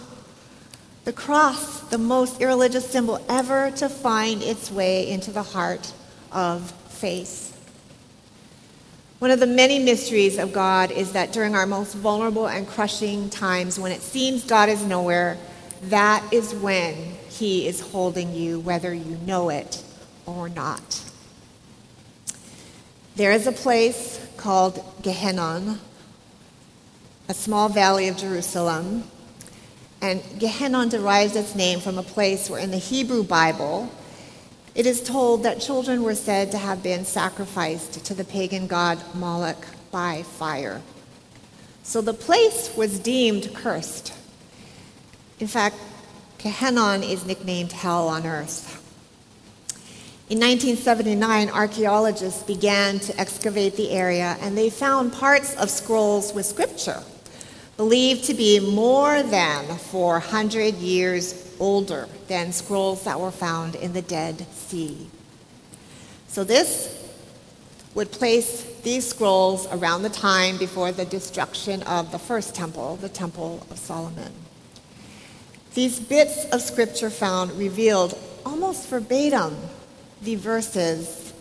The 1.03 1.13
cross, 1.13 1.81
the 1.81 1.99
most 1.99 2.41
irreligious 2.41 2.89
symbol 2.89 3.23
ever 3.29 3.69
to 3.75 3.89
find 3.89 4.41
its 4.41 4.71
way 4.71 5.07
into 5.07 5.29
the 5.29 5.43
heart 5.43 5.93
of 6.31 6.71
faith. 6.89 7.49
One 9.19 9.29
of 9.29 9.39
the 9.39 9.45
many 9.45 9.77
mysteries 9.77 10.39
of 10.39 10.51
God 10.51 10.89
is 10.89 11.11
that 11.11 11.31
during 11.31 11.53
our 11.53 11.67
most 11.67 11.93
vulnerable 11.93 12.47
and 12.47 12.67
crushing 12.67 13.29
times, 13.29 13.79
when 13.79 13.91
it 13.91 14.01
seems 14.01 14.43
God 14.45 14.67
is 14.67 14.83
nowhere, 14.83 15.37
that 15.83 16.27
is 16.33 16.55
when 16.55 17.20
He 17.31 17.67
is 17.67 17.79
holding 17.79 18.35
you, 18.35 18.59
whether 18.59 18.93
you 18.93 19.17
know 19.25 19.49
it 19.49 19.83
or 20.25 20.49
not. 20.49 21.03
There 23.15 23.31
is 23.31 23.47
a 23.47 23.51
place 23.51 24.25
called 24.37 24.83
Gehenna, 25.01 25.79
a 27.29 27.33
small 27.33 27.69
valley 27.69 28.07
of 28.07 28.17
Jerusalem. 28.17 29.03
And 30.01 30.21
Gehenna 30.39 30.87
derives 30.87 31.35
its 31.35 31.55
name 31.55 31.79
from 31.79 31.97
a 31.97 32.03
place 32.03 32.49
where 32.49 32.59
in 32.59 32.71
the 32.71 32.77
Hebrew 32.77 33.23
Bible, 33.23 33.91
it 34.73 34.85
is 34.85 35.03
told 35.03 35.43
that 35.43 35.61
children 35.61 36.03
were 36.03 36.15
said 36.15 36.51
to 36.51 36.57
have 36.57 36.81
been 36.81 37.05
sacrificed 37.05 38.05
to 38.05 38.13
the 38.13 38.23
pagan 38.23 38.67
god 38.67 38.99
Moloch 39.13 39.67
by 39.91 40.23
fire. 40.23 40.81
So 41.83 42.01
the 42.01 42.13
place 42.13 42.75
was 42.75 42.99
deemed 42.99 43.53
cursed. 43.53 44.13
In 45.39 45.47
fact, 45.47 45.75
Gehenna 46.41 46.97
is 47.05 47.25
nicknamed 47.25 47.71
hell 47.71 48.07
on 48.07 48.25
earth. 48.25 48.79
In 50.31 50.39
1979, 50.39 51.49
archaeologists 51.49 52.41
began 52.43 52.99
to 52.99 53.19
excavate 53.19 53.75
the 53.75 53.91
area 53.91 54.37
and 54.41 54.57
they 54.57 54.69
found 54.69 55.13
parts 55.13 55.55
of 55.57 55.69
scrolls 55.69 56.33
with 56.33 56.45
scripture, 56.45 57.03
believed 57.77 58.23
to 58.23 58.33
be 58.33 58.59
more 58.59 59.21
than 59.21 59.77
400 59.77 60.75
years 60.75 61.53
older 61.59 62.07
than 62.27 62.53
scrolls 62.53 63.03
that 63.03 63.19
were 63.19 63.29
found 63.29 63.75
in 63.75 63.93
the 63.93 64.01
Dead 64.01 64.47
Sea. 64.53 65.09
So, 66.27 66.43
this 66.43 66.97
would 67.93 68.11
place 68.11 68.63
these 68.83 69.05
scrolls 69.05 69.67
around 69.67 70.03
the 70.03 70.09
time 70.09 70.57
before 70.57 70.93
the 70.93 71.05
destruction 71.05 71.83
of 71.83 72.11
the 72.11 72.19
first 72.19 72.55
temple, 72.55 72.95
the 72.95 73.09
Temple 73.09 73.67
of 73.69 73.77
Solomon. 73.77 74.31
These 75.73 75.99
bits 76.01 76.45
of 76.51 76.61
scripture 76.61 77.09
found 77.09 77.53
revealed 77.53 78.17
almost 78.45 78.87
verbatim 78.89 79.55
the 80.21 80.35
verses 80.35 81.33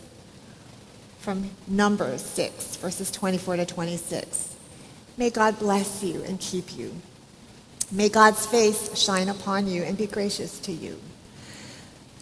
from 1.19 1.51
Numbers 1.66 2.23
6, 2.23 2.77
verses 2.77 3.11
24 3.11 3.57
to 3.57 3.66
26. 3.66 4.55
May 5.16 5.31
God 5.31 5.59
bless 5.59 6.03
you 6.03 6.23
and 6.23 6.38
keep 6.38 6.77
you. 6.77 6.95
May 7.90 8.09
God's 8.09 8.47
face 8.47 8.97
shine 8.97 9.29
upon 9.29 9.66
you 9.66 9.83
and 9.83 9.99
be 9.99 10.07
gracious 10.07 10.61
to 10.61 10.73
you. 10.73 10.99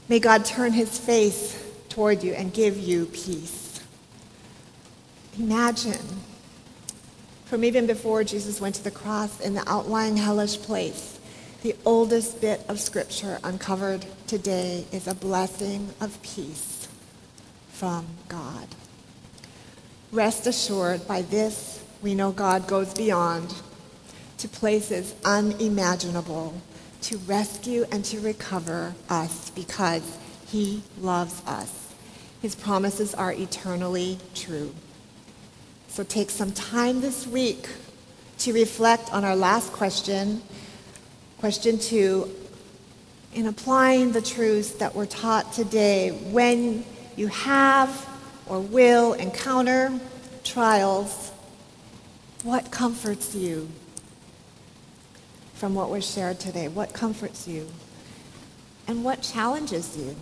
May 0.09 0.19
God 0.19 0.47
turn 0.47 0.73
his 0.73 0.99
face 0.99 1.63
toward 1.91 2.23
you 2.23 2.33
and 2.33 2.55
give 2.55 2.79
you 2.79 3.05
peace. 3.07 3.81
Imagine, 5.39 6.01
from 7.45 7.65
even 7.65 7.87
before 7.87 8.25
Jesus 8.25 8.61
went 8.61 8.77
to 8.77 8.85
the 8.85 8.91
cross 8.91 9.41
in 9.41 9.53
the 9.53 9.69
outlying 9.71 10.17
hellish 10.17 10.59
place, 10.59 11.18
the 11.63 11.75
oldest 11.85 12.41
bit 12.41 12.61
of 12.69 12.79
scripture 12.79 13.41
uncovered 13.43 14.07
today 14.29 14.85
is 14.93 15.09
a 15.09 15.15
blessing 15.15 15.91
of 16.01 16.23
peace 16.23 16.87
from 17.69 18.07
God. 18.29 18.69
Rest 20.13 20.47
assured, 20.47 21.07
by 21.09 21.23
this 21.23 21.85
we 22.01 22.15
know 22.15 22.31
God 22.31 22.69
goes 22.69 22.95
beyond 22.95 23.55
to 24.39 24.49
places 24.49 25.17
unimaginable 25.25 26.55
to 27.03 27.19
rescue 27.19 27.85
and 27.91 28.05
to 28.05 28.21
recover 28.21 28.95
us 29.11 29.51
because 29.51 30.17
he 30.47 30.83
loves 31.01 31.43
us. 31.45 31.93
His 32.41 32.55
promises 32.55 33.15
are 33.15 33.33
eternally 33.33 34.19
true. 34.35 34.73
So 35.89 36.05
take 36.05 36.31
some 36.31 36.53
time 36.53 37.01
this 37.01 37.27
week 37.27 37.69
to 38.39 38.53
reflect 38.53 39.13
on 39.13 39.25
our 39.25 39.35
last 39.35 39.73
question 39.73 40.43
Question 41.39 41.79
two, 41.79 42.35
in 43.33 43.47
applying 43.47 44.11
the 44.11 44.21
truths 44.21 44.73
that 44.73 44.97
were 44.97 45.07
taught 45.07 45.53
today, 45.53 46.11
when 46.11 46.85
you 47.15 47.29
have 47.29 48.09
or 48.47 48.59
will 48.59 49.13
encounter 49.13 50.01
trials, 50.43 51.31
what 52.43 52.73
comforts 52.73 53.37
you 53.37 53.69
from 55.55 55.77
what 55.77 55.91
was 55.91 56.11
shared 56.11 56.41
today? 56.41 56.67
What 56.67 56.93
comforts 56.93 57.47
you? 57.47 57.69
And 58.89 59.05
what 59.05 59.23
challenges 59.23 59.97
you? 59.97 60.17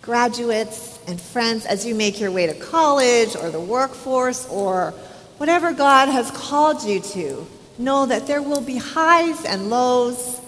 Graduates 0.00 0.98
and 1.06 1.20
friends, 1.20 1.64
as 1.64 1.86
you 1.86 1.94
make 1.94 2.18
your 2.18 2.32
way 2.32 2.48
to 2.48 2.54
college 2.54 3.36
or 3.36 3.50
the 3.50 3.60
workforce 3.60 4.48
or 4.48 4.94
whatever 5.38 5.72
God 5.72 6.08
has 6.08 6.28
called 6.32 6.82
you 6.82 6.98
to, 7.00 7.46
know 7.82 8.06
that 8.06 8.26
there 8.26 8.42
will 8.42 8.60
be 8.60 8.76
highs 8.76 9.44
and 9.44 9.70
lows, 9.70 10.40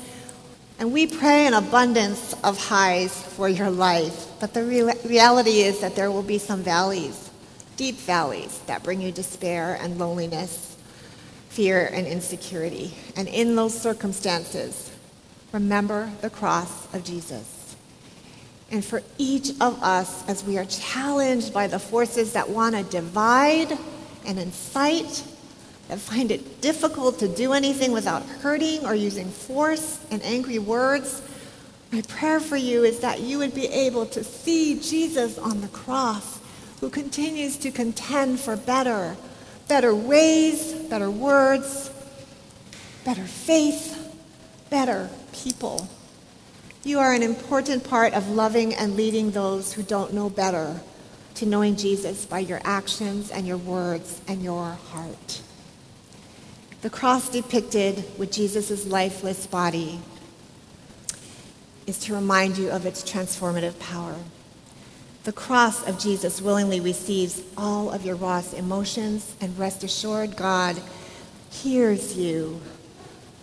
and 0.79 0.93
we 0.93 1.07
pray 1.07 1.47
an 1.47 1.55
abundance 1.55 2.35
of 2.43 2.59
highs 2.59 3.21
for 3.23 3.49
your 3.49 3.71
life. 3.71 4.29
But 4.41 4.55
the 4.55 4.65
re- 4.65 4.95
reality 5.05 5.61
is 5.61 5.81
that 5.81 5.97
there 5.97 6.11
will 6.11 6.23
be 6.23 6.39
some 6.39 6.63
valleys, 6.63 7.31
deep 7.77 7.97
valleys, 7.97 8.59
that 8.67 8.83
bring 8.83 9.01
you 9.01 9.13
despair 9.13 9.79
and 9.81 9.99
loneliness, 9.99 10.77
fear 11.49 11.91
and 11.93 12.07
insecurity. 12.07 12.95
And 13.17 13.29
in 13.29 13.55
those 13.57 13.79
circumstances, 13.79 14.91
remember 15.53 16.11
the 16.21 16.31
cross 16.31 16.93
of 16.95 17.05
Jesus. 17.05 17.77
And 18.71 18.85
for 18.85 19.03
each 19.19 19.51
of 19.61 19.81
us, 19.83 20.29
as 20.29 20.43
we 20.43 20.59
are 20.59 20.65
challenged 20.65 21.53
by 21.53 21.69
the 21.69 21.79
forces 21.79 22.33
that 22.33 22.49
want 22.49 22.75
to 22.75 22.83
divide 22.83 23.79
and 24.27 24.39
incite 24.39 25.23
that 25.89 25.99
find 25.99 26.31
it 26.31 26.61
difficult 26.61 27.19
to 27.19 27.29
do 27.29 27.53
anything 27.53 27.93
without 27.93 28.23
hurting 28.23 28.85
or 28.85 28.95
using 28.95 29.29
force 29.29 30.05
and 30.11 30.23
angry 30.23 30.59
words, 30.59 31.23
my 31.93 32.03
prayer 32.03 32.41
for 32.41 32.57
you 32.57 32.83
is 32.85 33.01
that 33.01 33.21
you 33.21 33.39
would 33.39 33.55
be 33.55 33.67
able 33.67 34.07
to 34.07 34.25
see 34.25 34.81
Jesus 34.81 35.39
on 35.39 35.61
the 35.61 35.69
cross, 35.69 36.41
who 36.81 36.91
continues 36.91 37.57
to 37.59 37.71
contend 37.71 38.41
for 38.41 38.57
better, 38.57 39.17
better 39.69 39.95
ways, 39.95 40.73
better 40.73 41.11
words, 41.11 41.91
better 43.05 43.25
faith, 43.25 44.01
better 44.71 45.09
people. 45.33 45.89
You 46.83 46.99
are 46.99 47.15
an 47.15 47.23
important 47.23 47.85
part 47.89 48.13
of 48.13 48.29
loving 48.29 48.75
and 48.75 48.97
leading 48.97 49.31
those 49.31 49.73
who 49.73 49.83
don't 49.83 50.13
know 50.13 50.29
better 50.29 50.81
to 51.37 51.47
knowing 51.47 51.77
Jesus 51.77 52.27
by 52.27 52.41
your 52.41 52.61
actions 52.65 53.31
and 53.31 53.47
your 53.47 53.57
words 53.57 54.21
and 54.29 54.43
your 54.43 54.73
heart. 54.91 55.41
The 56.85 56.91
cross 56.91 57.31
depicted 57.31 58.05
with 58.19 58.31
Jesus' 58.31 58.87
lifeless 58.87 59.47
body 59.47 60.01
is 61.87 61.99
to 62.01 62.15
remind 62.15 62.59
you 62.59 62.69
of 62.69 62.85
its 62.85 63.03
transformative 63.03 63.79
power. 63.79 64.17
The 65.23 65.33
cross 65.33 65.83
of 65.89 65.99
Jesus 65.99 66.43
willingly 66.43 66.81
receives 66.81 67.41
all 67.57 67.91
of 67.91 68.05
your 68.05 68.17
raw 68.17 68.43
emotions, 68.55 69.35
and 69.41 69.59
rest 69.59 69.83
assured, 69.83 70.37
God 70.37 70.79
hears 71.51 72.19
you. 72.19 72.61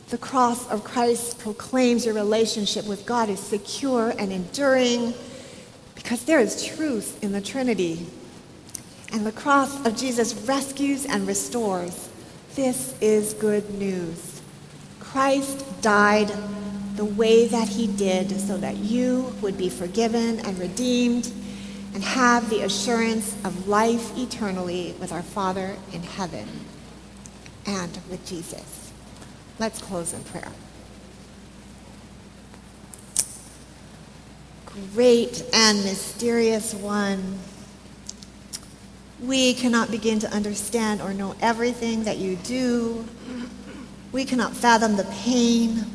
The 0.10 0.20
cross 0.20 0.70
of 0.70 0.84
Christ 0.84 1.40
proclaims 1.40 2.06
your 2.06 2.14
relationship 2.14 2.86
with 2.86 3.08
God 3.08 3.28
is 3.28 3.40
secure 3.40 4.14
and 4.20 4.32
enduring 4.32 5.16
because 5.96 6.26
there 6.26 6.40
is 6.40 6.64
truth 6.64 7.24
in 7.24 7.32
the 7.32 7.42
Trinity. 7.42 8.06
And 9.12 9.26
the 9.26 9.32
cross 9.32 9.84
of 9.84 9.98
Jesus 9.98 10.36
rescues 10.48 11.08
and 11.08 11.26
restores. 11.26 12.11
This 12.56 12.94
is 13.00 13.34
good 13.34 13.70
news. 13.76 14.42
Christ 15.00 15.82
died 15.82 16.30
the 16.96 17.06
way 17.06 17.48
that 17.48 17.70
he 17.70 17.88
did 17.88 18.30
so 18.40 18.58
that 18.58 18.76
you 18.76 19.34
would 19.42 19.58
be 19.58 19.70
forgiven 19.70 20.42
and 20.42 20.60
redeemed 20.60 21.32
and 21.94 22.04
have 22.04 22.50
the 22.50 22.64
assurance 22.64 23.38
of 23.46 23.70
life 23.70 24.18
eternally 24.18 24.96
with 25.00 25.14
our 25.14 25.22
Father 25.22 25.78
in 25.94 26.04
heaven 26.04 26.48
and 27.66 27.98
with 28.10 28.26
Jesus. 28.26 28.92
Let's 29.58 29.82
close 29.82 30.14
in 30.14 30.22
prayer. 30.26 30.52
Great 34.94 35.46
and 35.54 35.84
mysterious 35.86 36.74
one, 36.74 37.40
we 39.22 39.54
cannot 39.54 39.92
begin 39.92 40.20
to 40.20 40.34
understand 40.34 41.02
or 41.02 41.14
know 41.14 41.36
everything 41.42 42.04
that 42.06 42.18
you 42.18 42.36
do. 42.38 43.06
We 44.12 44.26
cannot 44.26 44.54
fathom 44.54 44.98
the 44.98 45.04
pain, 45.22 45.86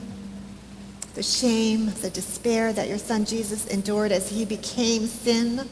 the 1.15 1.23
shame, 1.23 1.87
the 2.03 2.11
despair 2.11 2.73
that 2.73 2.89
your 2.89 2.99
son 2.99 3.25
Jesus 3.25 3.67
endured 3.67 4.13
as 4.13 4.31
he 4.31 4.45
became 4.45 5.07
sin 5.07 5.69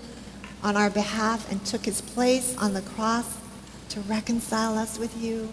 on 0.65 0.77
our 0.77 0.91
behalf 0.91 1.51
and 1.51 1.65
took 1.65 1.85
his 1.85 2.01
place 2.01 2.57
on 2.59 2.75
the 2.75 2.83
cross 2.83 3.39
to 3.91 4.01
reconcile 4.01 4.77
us 4.77 4.99
with 4.99 5.17
you. 5.23 5.49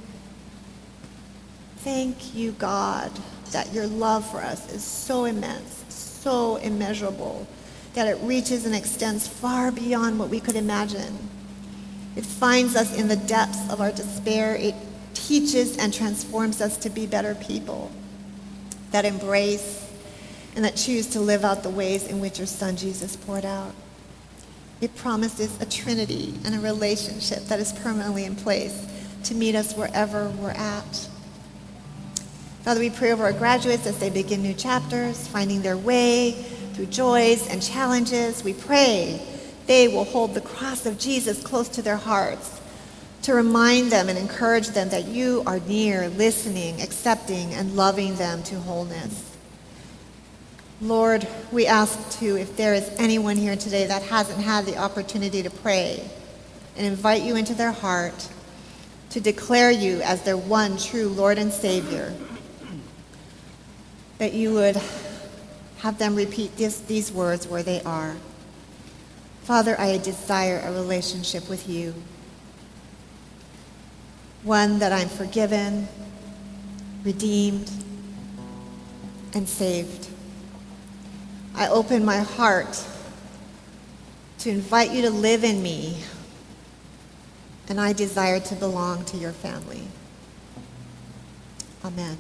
Thank 1.78 2.34
you, 2.34 2.54
God, 2.54 3.12
that 3.52 3.74
your 3.74 3.86
love 3.88 4.30
for 4.30 4.38
us 4.38 4.74
is 4.74 4.84
so 4.84 5.26
immense, 5.26 5.84
so 5.90 6.56
immeasurable, 6.58 7.46
that 7.94 8.08
it 8.08 8.18
reaches 8.22 8.66
and 8.66 8.74
extends 8.74 9.28
far 9.28 9.72
beyond 9.72 10.18
what 10.18 10.30
we 10.30 10.40
could 10.40 10.56
imagine. 10.56 11.18
It 12.16 12.26
finds 12.26 12.76
us 12.76 12.98
in 12.98 13.08
the 13.08 13.16
depths 13.16 13.72
of 13.72 13.80
our 13.80 13.92
despair. 13.92 14.56
It 14.56 14.76
teaches 15.14 15.78
and 15.78 15.94
transforms 15.94 16.62
us 16.62 16.78
to 16.78 16.90
be 16.90 17.06
better 17.06 17.36
people 17.36 17.92
that 18.92 19.06
embrace 19.06 19.90
and 20.56 20.66
that 20.66 20.76
choose 20.76 21.08
to 21.08 21.22
live 21.22 21.46
out 21.46 21.64
the 21.64 21.70
ways 21.70 22.08
in 22.08 22.20
which 22.20 22.38
your 22.38 22.48
son 22.48 22.76
Jesus 22.76 23.16
poured 23.16 23.46
out. 23.46 23.74
It 24.82 24.96
promises 24.96 25.60
a 25.62 25.66
trinity 25.66 26.34
and 26.44 26.56
a 26.56 26.60
relationship 26.60 27.46
that 27.46 27.60
is 27.60 27.72
permanently 27.72 28.26
in 28.26 28.36
place 28.36 28.86
to 29.26 29.36
meet 29.36 29.56
us 29.56 29.76
wherever 29.76 30.30
we're 30.30 30.50
at. 30.50 31.08
Father, 32.64 32.80
we 32.80 32.90
pray 32.90 33.12
over 33.12 33.24
our 33.24 33.34
graduates 33.34 33.88
as 33.88 33.98
they 34.00 34.10
begin 34.10 34.42
new 34.42 34.54
chapters, 34.54 35.28
finding 35.28 35.62
their 35.62 35.78
way 35.78 36.32
through 36.74 36.88
joys 36.88 37.48
and 37.48 37.62
challenges. 37.62 38.44
We 38.44 38.54
pray 38.54 39.22
they 39.68 39.88
will 39.88 40.04
hold 40.04 40.34
the 40.34 40.42
cross 40.42 40.86
of 40.86 41.00
Jesus 41.00 41.44
close 41.44 41.70
to 41.70 41.82
their 41.82 41.98
hearts 41.98 42.60
to 43.24 43.34
remind 43.34 43.92
them 43.92 44.10
and 44.10 44.18
encourage 44.18 44.70
them 44.70 44.90
that 44.90 45.06
you 45.06 45.44
are 45.46 45.60
near, 45.60 46.10
listening, 46.10 46.82
accepting, 46.82 47.54
and 47.54 47.76
loving 47.76 48.16
them 48.16 48.42
to 48.44 48.56
wholeness. 48.56 49.38
Lord, 50.82 51.28
we 51.52 51.68
ask 51.68 52.20
too 52.20 52.38
if 52.38 52.58
there 52.58 52.74
is 52.74 52.90
anyone 52.98 53.38
here 53.38 53.56
today 53.56 53.86
that 53.86 54.02
hasn't 54.04 54.42
had 54.42 54.66
the 54.66 54.78
opportunity 54.78 55.44
to 55.44 55.52
pray 55.52 56.04
and 56.76 56.88
invite 56.88 57.22
you 57.22 57.36
into 57.36 57.54
their 57.54 57.72
heart 57.72 58.30
to 59.12 59.22
declare 59.22 59.70
you 59.70 60.02
as 60.02 60.24
their 60.24 60.38
one 60.38 60.78
true 60.78 61.10
Lord 61.10 61.38
and 61.38 61.52
Savior, 61.52 62.12
that 64.18 64.34
you 64.34 64.54
would 64.54 64.82
have 65.80 66.00
them 66.00 66.16
repeat 66.16 66.56
this, 66.56 66.80
these 66.80 67.12
words 67.12 67.48
where 67.48 67.62
they 67.62 67.82
are. 67.84 68.16
Father, 69.44 69.76
I 69.80 69.98
desire 69.98 70.62
a 70.64 70.72
relationship 70.72 71.50
with 71.50 71.68
you, 71.68 71.94
one 74.44 74.80
that 74.80 74.92
I'm 74.92 75.10
forgiven, 75.10 75.88
redeemed, 77.04 77.70
and 79.34 79.50
saved. 79.50 80.10
I 81.56 81.68
open 81.68 82.06
my 82.06 82.20
heart 82.20 82.84
to 84.40 84.50
invite 84.50 84.92
you 84.92 85.02
to 85.04 85.10
live 85.10 85.44
in 85.44 85.62
me, 85.62 85.98
and 87.68 87.80
I 87.80 87.94
desire 87.94 88.40
to 88.40 88.56
belong 88.56 89.06
to 89.06 89.18
your 89.18 89.32
family. 89.32 89.82
Amen. 91.84 92.18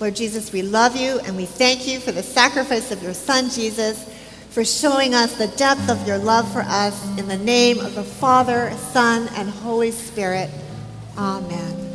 Lord 0.00 0.16
Jesus, 0.16 0.52
we 0.52 0.62
love 0.62 0.96
you 0.96 1.20
and 1.20 1.36
we 1.36 1.44
thank 1.44 1.86
you 1.86 2.00
for 2.00 2.10
the 2.10 2.22
sacrifice 2.22 2.90
of 2.90 3.02
your 3.02 3.14
Son, 3.14 3.50
Jesus, 3.50 4.08
for 4.50 4.64
showing 4.64 5.14
us 5.14 5.36
the 5.36 5.46
depth 5.56 5.88
of 5.88 6.06
your 6.06 6.18
love 6.18 6.50
for 6.52 6.62
us. 6.62 7.18
In 7.18 7.28
the 7.28 7.38
name 7.38 7.78
of 7.78 7.94
the 7.94 8.02
Father, 8.02 8.72
Son, 8.92 9.28
and 9.36 9.48
Holy 9.48 9.92
Spirit. 9.92 10.50
Amen. 11.16 11.89